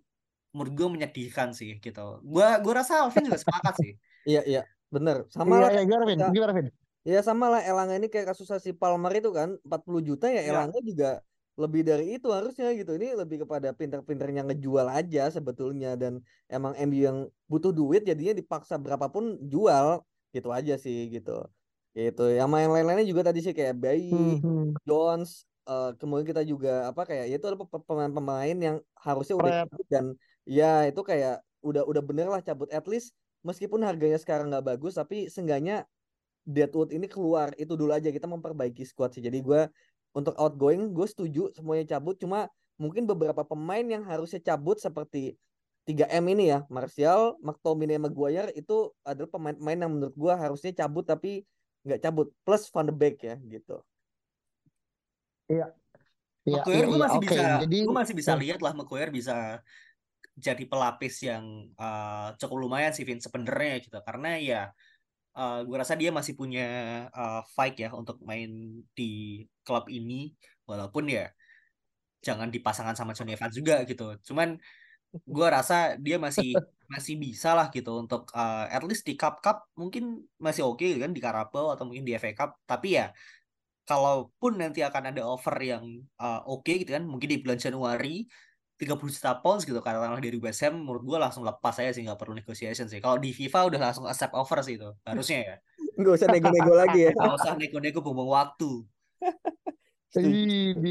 [0.54, 2.22] menurut gue menyedihkan sih gitu.
[2.22, 3.92] Gue gue rasa Alvin juga sepakat sih.
[4.28, 4.62] Iya iya.
[4.92, 5.24] Bener.
[5.32, 6.20] Sama iya, lah iya, gimana Vin?
[6.36, 6.68] gimana Vin?
[7.00, 10.52] Ya sama lah Elanga ini kayak kasus si Palmer itu kan 40 juta ya iya.
[10.52, 10.84] Elanga ya.
[10.84, 11.10] juga
[11.56, 12.92] lebih dari itu harusnya gitu.
[12.94, 15.96] Ini lebih kepada pinter-pinternya ngejual aja sebetulnya.
[15.96, 21.44] Dan emang MU yang butuh duit jadinya dipaksa berapapun jual gitu aja sih gitu.
[21.96, 24.78] Gitu yang main lain-lainnya juga tadi sih kayak Bayi hmm.
[24.86, 29.86] Jones uh, kemudian kita juga apa kayak ya itu ada pemain-pemain yang harusnya udah cabut
[29.90, 30.04] dan
[30.48, 33.12] ya itu kayak udah udah bener lah cabut at least
[33.42, 35.84] meskipun harganya sekarang nggak bagus tapi seenggaknya
[36.48, 39.20] Deadwood ini keluar itu dulu aja kita memperbaiki squad sih.
[39.20, 39.68] Jadi gue
[40.16, 42.48] untuk outgoing gue setuju semuanya cabut cuma
[42.80, 45.36] mungkin beberapa pemain yang harusnya cabut seperti
[45.88, 51.48] 3M ini ya, Martial, McTominay, Maguire itu adalah pemain-pemain yang menurut gua harusnya cabut tapi
[51.88, 52.28] nggak cabut.
[52.44, 53.80] Plus Van de Beek ya gitu.
[55.48, 55.72] Iya.
[56.48, 57.28] Iya, iya, gue masih okay.
[57.28, 58.40] bisa, jadi gue masih bisa ya.
[58.40, 59.60] lihat lah McGuire bisa
[60.38, 61.44] jadi pelapis yang
[61.76, 64.62] uh, cukup lumayan sih Vin sebenarnya gitu karena ya
[65.34, 66.66] uh, gue rasa dia masih punya
[67.10, 70.32] uh, fight ya untuk main di klub ini
[70.64, 71.28] walaupun ya
[72.22, 74.56] jangan dipasangkan sama Johnny Evans juga gitu cuman
[75.12, 76.52] gue rasa dia masih
[76.88, 80.96] masih bisa lah gitu untuk uh, at least di cup cup mungkin masih oke okay,
[80.96, 82.56] kan di Carabao atau mungkin di FA Cup.
[82.64, 83.12] Tapi ya
[83.84, 85.84] kalaupun nanti akan ada offer yang
[86.20, 88.28] uh, oke okay, gitu kan mungkin di bulan Januari
[88.78, 92.16] 30 juta pounds gitu katakanlah dari West Ham menurut gue langsung lepas saya sih nggak
[92.20, 93.00] perlu negotiation sih.
[93.02, 95.56] Kalau di FIFA udah langsung accept offer sih itu harusnya ya.
[95.98, 97.10] Nggak usah nego-nego lagi ya.
[97.10, 98.86] Nggak usah nego-nego buang waktu
[100.16, 100.88] Ih, di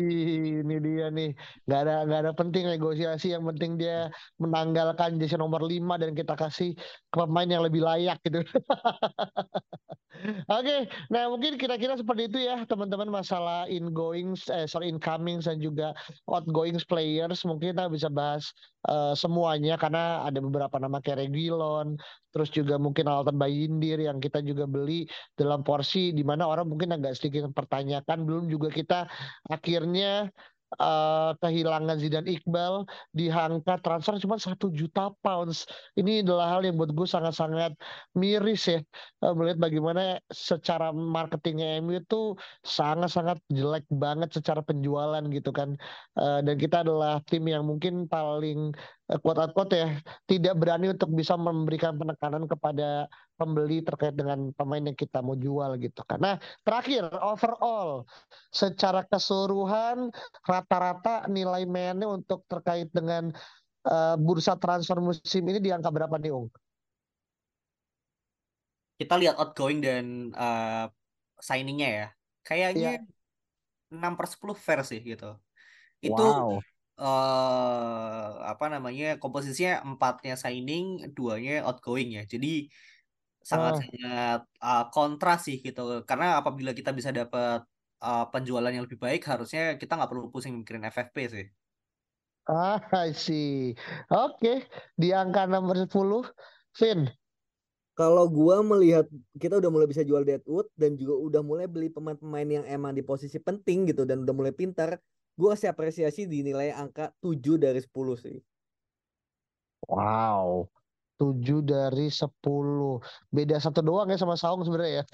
[0.62, 1.34] ini dia nih
[1.65, 6.38] nggak ada nggak ada penting negosiasi yang penting dia menanggalkan jersey nomor 5 dan kita
[6.38, 6.77] kasih
[7.10, 8.45] ke pemain yang lebih layak gitu.
[10.49, 15.93] Oke, nah mungkin kira-kira seperti itu ya teman-teman masalah ingoing, eh, sorry incoming dan juga
[16.30, 17.45] outgoing players.
[17.45, 18.49] Mungkin kita bisa bahas
[18.88, 21.99] uh, semuanya karena ada beberapa nama kayak Regilon,
[22.32, 25.05] terus juga mungkin Alton Bayindir yang kita juga beli
[25.36, 28.24] dalam porsi di mana orang mungkin agak sedikit mempertanyakan.
[28.24, 29.05] Belum juga kita
[29.51, 30.32] akhirnya
[30.76, 32.84] uh, kehilangan Zidane Iqbal
[33.15, 35.65] di angka transfer cuma satu juta pounds.
[35.95, 37.74] Ini adalah hal yang buat gue sangat-sangat
[38.18, 38.80] miris ya
[39.24, 42.36] uh, melihat bagaimana secara marketingnya MU itu
[42.68, 45.80] sangat-sangat jelek banget secara penjualan gitu kan.
[46.20, 48.76] Uh, dan kita adalah tim yang mungkin paling
[49.08, 49.88] kuat-kuat ya
[50.28, 53.08] tidak berani untuk bisa memberikan penekanan kepada
[53.39, 56.03] pembeli terkait dengan pemain yang kita mau jual gitu.
[56.03, 56.36] Karena
[56.68, 58.03] terakhir overall
[58.51, 60.12] secara keseluruhan
[60.43, 63.32] rata-rata nilai mainnya untuk terkait dengan
[63.88, 66.51] uh, bursa transfer musim ini di angka berapa nih Ung?
[68.99, 70.91] Kita lihat outgoing dan uh,
[71.39, 72.08] signingnya ya.
[72.43, 74.12] Kayaknya yeah.
[74.12, 75.32] 6 per 10 fair sih gitu.
[76.03, 76.60] Itu wow
[76.97, 77.76] uh,
[78.58, 82.26] apa namanya komposisinya empatnya signing duanya outgoing ya.
[82.26, 82.66] Jadi
[83.45, 86.01] sangat sangat uh, kontras sih gitu.
[86.10, 87.62] Karena apabila kita bisa dapat
[88.01, 91.45] uh, penjualan yang lebih baik harusnya kita nggak perlu pusing mikirin FFP sih.
[92.49, 93.78] Ah I see.
[94.10, 94.58] Oke okay.
[94.97, 95.93] di angka nomor 10
[96.82, 97.05] Vin.
[97.97, 99.10] Kalau gua melihat
[99.41, 103.01] kita udah mulai bisa jual Deadwood dan juga udah mulai beli pemain-pemain yang emang di
[103.01, 105.01] posisi penting gitu dan udah mulai pintar
[105.38, 108.38] gue kasih apresiasi dinilai angka 7 dari 10 sih.
[109.86, 110.66] Wow.
[111.22, 112.26] 7 dari 10.
[113.30, 115.06] Beda satu doang ya sama Saung sebenarnya ya.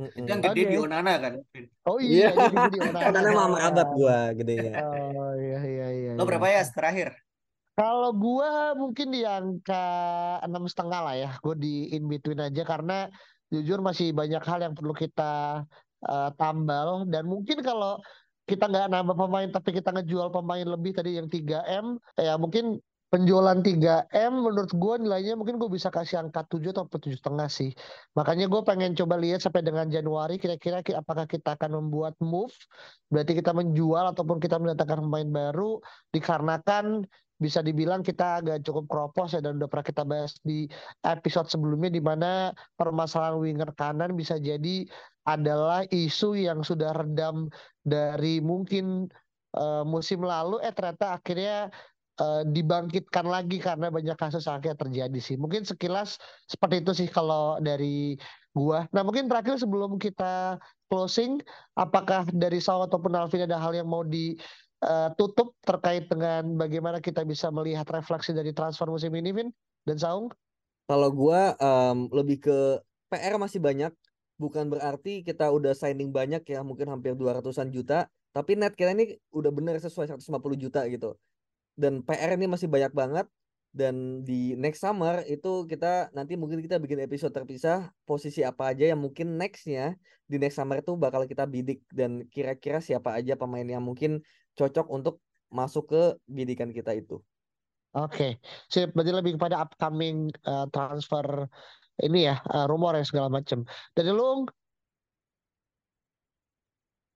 [0.00, 0.70] Itu yang gede okay.
[0.72, 1.32] di Onana kan.
[1.84, 2.48] Oh iya, yeah.
[2.50, 3.06] gede di Onana.
[3.12, 4.72] Onana mama abad gua gedenya.
[4.80, 6.12] Oh iya iya iya.
[6.16, 7.12] Lo berapa ya terakhir?
[7.76, 9.86] Kalau gua mungkin di angka
[10.42, 11.30] enam setengah lah ya.
[11.44, 13.12] Gue di in between aja karena
[13.52, 15.64] jujur masih banyak hal yang perlu kita
[16.06, 17.98] uh, tambal dan mungkin kalau
[18.50, 23.58] kita nggak nambah pemain tapi kita ngejual pemain lebih tadi yang 3M ya mungkin penjualan
[23.58, 27.74] 3M menurut gue nilainya mungkin gue bisa kasih angka 7 atau 7 setengah sih.
[28.14, 32.54] Makanya gue pengen coba lihat sampai dengan Januari kira-kira apakah kita akan membuat move
[33.10, 35.82] berarti kita menjual ataupun kita mendatangkan pemain baru
[36.14, 37.02] dikarenakan
[37.40, 40.68] bisa dibilang kita agak cukup kropos ya dan udah pernah kita bahas di
[41.00, 44.84] episode sebelumnya di mana permasalahan winger kanan bisa jadi
[45.24, 47.52] adalah isu yang sudah redam
[47.84, 49.08] dari mungkin
[49.56, 51.68] uh, musim lalu eh ternyata akhirnya
[52.20, 55.36] uh, dibangkitkan lagi karena banyak kasus akhirnya terjadi sih.
[55.40, 58.16] Mungkin sekilas seperti itu sih kalau dari
[58.52, 58.86] gua.
[58.92, 60.58] Nah, mungkin terakhir sebelum kita
[60.90, 61.38] closing,
[61.78, 64.34] apakah dari Saul ataupun Alvin ada hal yang mau di
[64.84, 69.48] uh, tutup terkait dengan bagaimana kita bisa melihat refleksi dari transfer musim ini, Vin
[69.86, 70.28] dan Saung?
[70.90, 72.58] Kalau gue um, lebih ke
[73.10, 73.94] PR masih banyak,
[74.40, 79.20] bukan berarti kita udah signing banyak ya, mungkin hampir 200-an juta, tapi net kita ini
[79.36, 81.12] udah bener sesuai 150 juta gitu.
[81.76, 83.28] Dan PR ini masih banyak banget,
[83.70, 88.90] dan di next summer itu kita nanti mungkin kita bikin episode terpisah posisi apa aja
[88.90, 89.94] yang mungkin nextnya
[90.26, 94.26] di next summer itu bakal kita bidik dan kira-kira siapa aja pemain yang mungkin
[94.58, 95.22] cocok untuk
[95.54, 97.22] masuk ke bidikan kita itu.
[97.90, 98.32] Oke, okay.
[98.70, 98.94] sip.
[98.94, 101.50] Berarti lebih kepada upcoming uh, transfer
[102.06, 103.64] ini ya, uh, rumor ya segala macam.
[103.96, 104.48] Dari lu?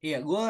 [0.04, 0.44] Iya, gue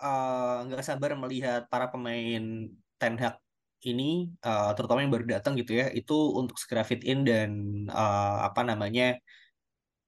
[0.00, 3.36] uh, nggak sabar melihat para pemain Ten Hag
[3.84, 7.50] ini, uh, terutama yang baru datang gitu ya, itu untuk segera fit in dan
[7.92, 9.20] uh, apa namanya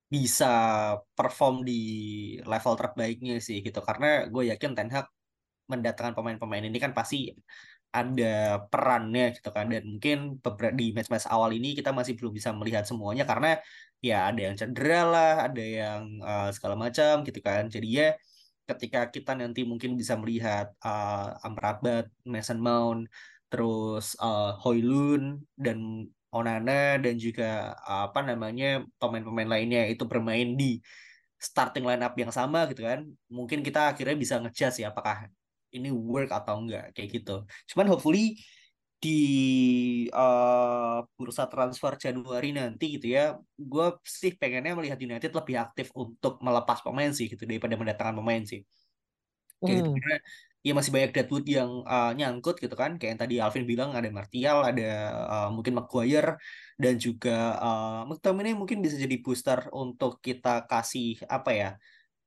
[0.08, 0.46] bisa
[1.18, 1.80] perform di
[2.46, 3.80] level terbaiknya sih gitu.
[3.84, 5.06] Karena gue yakin Ten Hag
[5.66, 7.34] mendatangkan pemain-pemain ini kan pasti
[8.00, 8.34] ada
[8.70, 9.66] perannya gitu kan.
[9.72, 10.16] Dan mungkin
[10.80, 13.48] di match-match awal ini kita masih belum bisa melihat semuanya karena
[14.08, 17.62] ya ada yang cedera lah ada yang uh, segala macam gitu kan.
[17.74, 18.08] Jadi ya
[18.68, 23.06] ketika kita nanti mungkin bisa melihat uh, Amrabat, Mason Mount,
[23.50, 30.82] terus uh, Hoylun dan Onana dan juga uh, apa namanya pemain-pemain lainnya itu bermain di
[31.38, 35.28] starting line up yang sama gitu kan mungkin kita akhirnya bisa ngejudge ya apakah
[35.72, 37.42] ini work atau enggak kayak gitu.
[37.72, 38.38] Cuman hopefully
[38.96, 39.20] di
[40.10, 46.40] uh, bursa transfer Januari nanti gitu ya, gue sih pengennya melihat United lebih aktif untuk
[46.40, 48.64] melepas pemain sih gitu daripada mendatangkan pemain sih.
[49.60, 49.68] Kayak gitu.
[49.68, 49.76] hmm.
[49.76, 50.18] gitu karena
[50.66, 54.10] ya masih banyak deadwood yang uh, nyangkut gitu kan, kayak yang tadi Alvin bilang ada
[54.10, 54.90] Martial, ada
[55.30, 56.42] uh, mungkin Maguire
[56.74, 61.70] dan juga uh, McTominay mungkin bisa jadi booster untuk kita kasih apa ya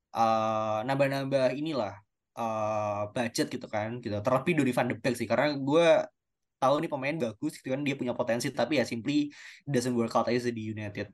[0.09, 1.93] nambah-nambah uh, nambah -nambah inilah
[2.39, 5.87] uh, budget gitu kan gitu terlebih dari Van de Beek sih karena gue
[6.59, 9.31] tahu nih pemain bagus gitu kan dia punya potensi tapi ya simply
[9.67, 11.07] doesn't work out aja di United.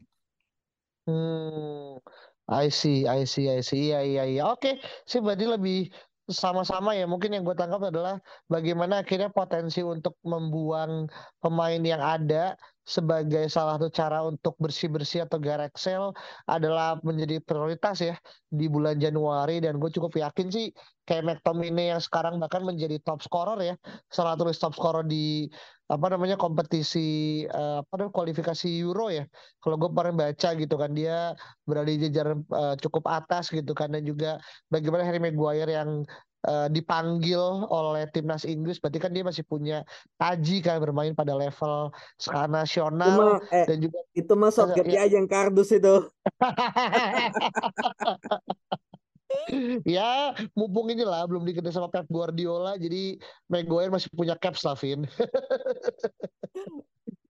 [1.05, 2.01] Hmm,
[2.49, 3.93] I see, I see, I see.
[3.93, 4.41] Iya, iya, iya.
[4.49, 5.93] Oke, sih berarti lebih
[6.25, 7.05] sama-sama ya.
[7.05, 8.17] Mungkin yang gue tangkap adalah
[8.49, 11.05] bagaimana akhirnya potensi untuk membuang
[11.37, 16.13] pemain yang ada sebagai salah satu cara untuk bersih-bersih atau garage sale
[16.45, 18.15] adalah menjadi prioritas ya
[18.47, 19.57] di bulan Januari.
[19.57, 20.69] Dan gue cukup yakin sih
[21.09, 23.75] kayak McTominay yang sekarang bahkan menjadi top scorer ya
[24.09, 25.49] salah satu top scorer di
[25.85, 29.25] apa namanya kompetisi uh, apa namanya kualifikasi Euro ya.
[29.61, 31.33] Kalau gue pernah baca gitu kan dia
[31.65, 33.93] berada di jajaran uh, cukup atas gitu kan.
[33.93, 34.37] Dan juga
[34.69, 36.05] bagaimana Harry Maguire yang
[36.45, 39.83] uh, dipanggil oleh timnas Inggris berarti kan dia masih punya
[40.15, 41.91] taji kan bermain pada level
[42.21, 45.05] skala nasional Cuma, eh, dan juga itu mah Southgate ya.
[45.05, 46.09] aja yang kardus itu
[49.83, 53.19] ya mumpung inilah belum dikenal sama Pep Guardiola jadi
[53.51, 55.03] Maguire masih punya caps lah Vin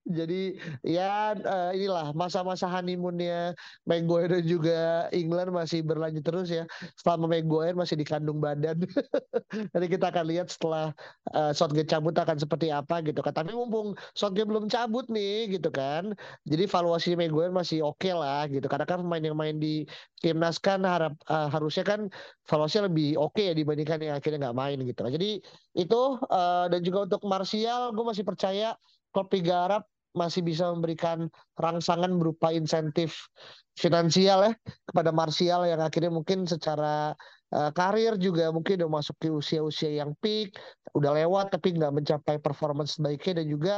[0.06, 3.58] Jadi ya uh, inilah masa-masa honeymoonnya
[3.90, 6.70] Maguire dan juga England masih berlanjut terus ya.
[7.02, 8.86] Selama Maguire masih dikandung badan.
[9.74, 10.94] Nanti kita akan lihat setelah
[11.34, 13.34] uh, Southgate cabut akan seperti apa gitu kan.
[13.34, 16.14] Tapi mumpung Southgate belum cabut nih gitu kan.
[16.46, 18.70] Jadi valuasi Maguire masih oke okay lah gitu.
[18.70, 19.90] Karena kan pemain yang main di
[20.22, 22.14] timnas kan harap uh, harusnya kan
[22.46, 25.02] valuasinya lebih oke okay ya dibandingkan yang akhirnya nggak main gitu.
[25.02, 25.42] Jadi
[25.74, 28.78] itu uh, dan juga untuk Martial gue masih percaya
[29.10, 29.84] klub Liga Arab
[30.16, 31.28] masih bisa memberikan
[31.60, 33.28] rangsangan berupa insentif
[33.76, 34.54] finansial ya
[34.88, 37.12] kepada Martial yang akhirnya mungkin secara
[37.52, 40.56] uh, karir juga mungkin udah masuk ke usia-usia yang peak,
[40.96, 43.74] udah lewat tapi nggak mencapai performance baiknya dan juga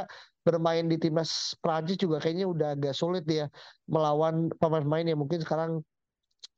[0.46, 3.50] bermain di timnas Prancis juga kayaknya udah agak sulit ya
[3.90, 5.84] melawan pemain-pemain yang mungkin sekarang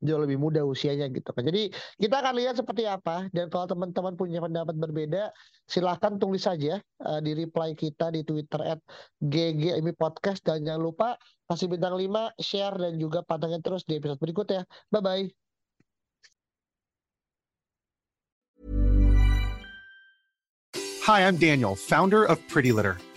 [0.00, 1.44] jauh lebih muda usianya gitu kan.
[1.44, 1.68] Jadi
[2.00, 5.28] kita akan lihat seperti apa dan kalau teman-teman punya pendapat berbeda
[5.68, 8.80] silahkan tulis saja uh, di reply kita di Twitter at
[9.20, 11.08] GGMI Podcast dan jangan lupa
[11.52, 14.64] kasih bintang 5, share dan juga pantengin terus di episode berikutnya.
[14.88, 15.24] Bye bye.
[21.08, 22.96] Hi, I'm Daniel, founder of Pretty Litter.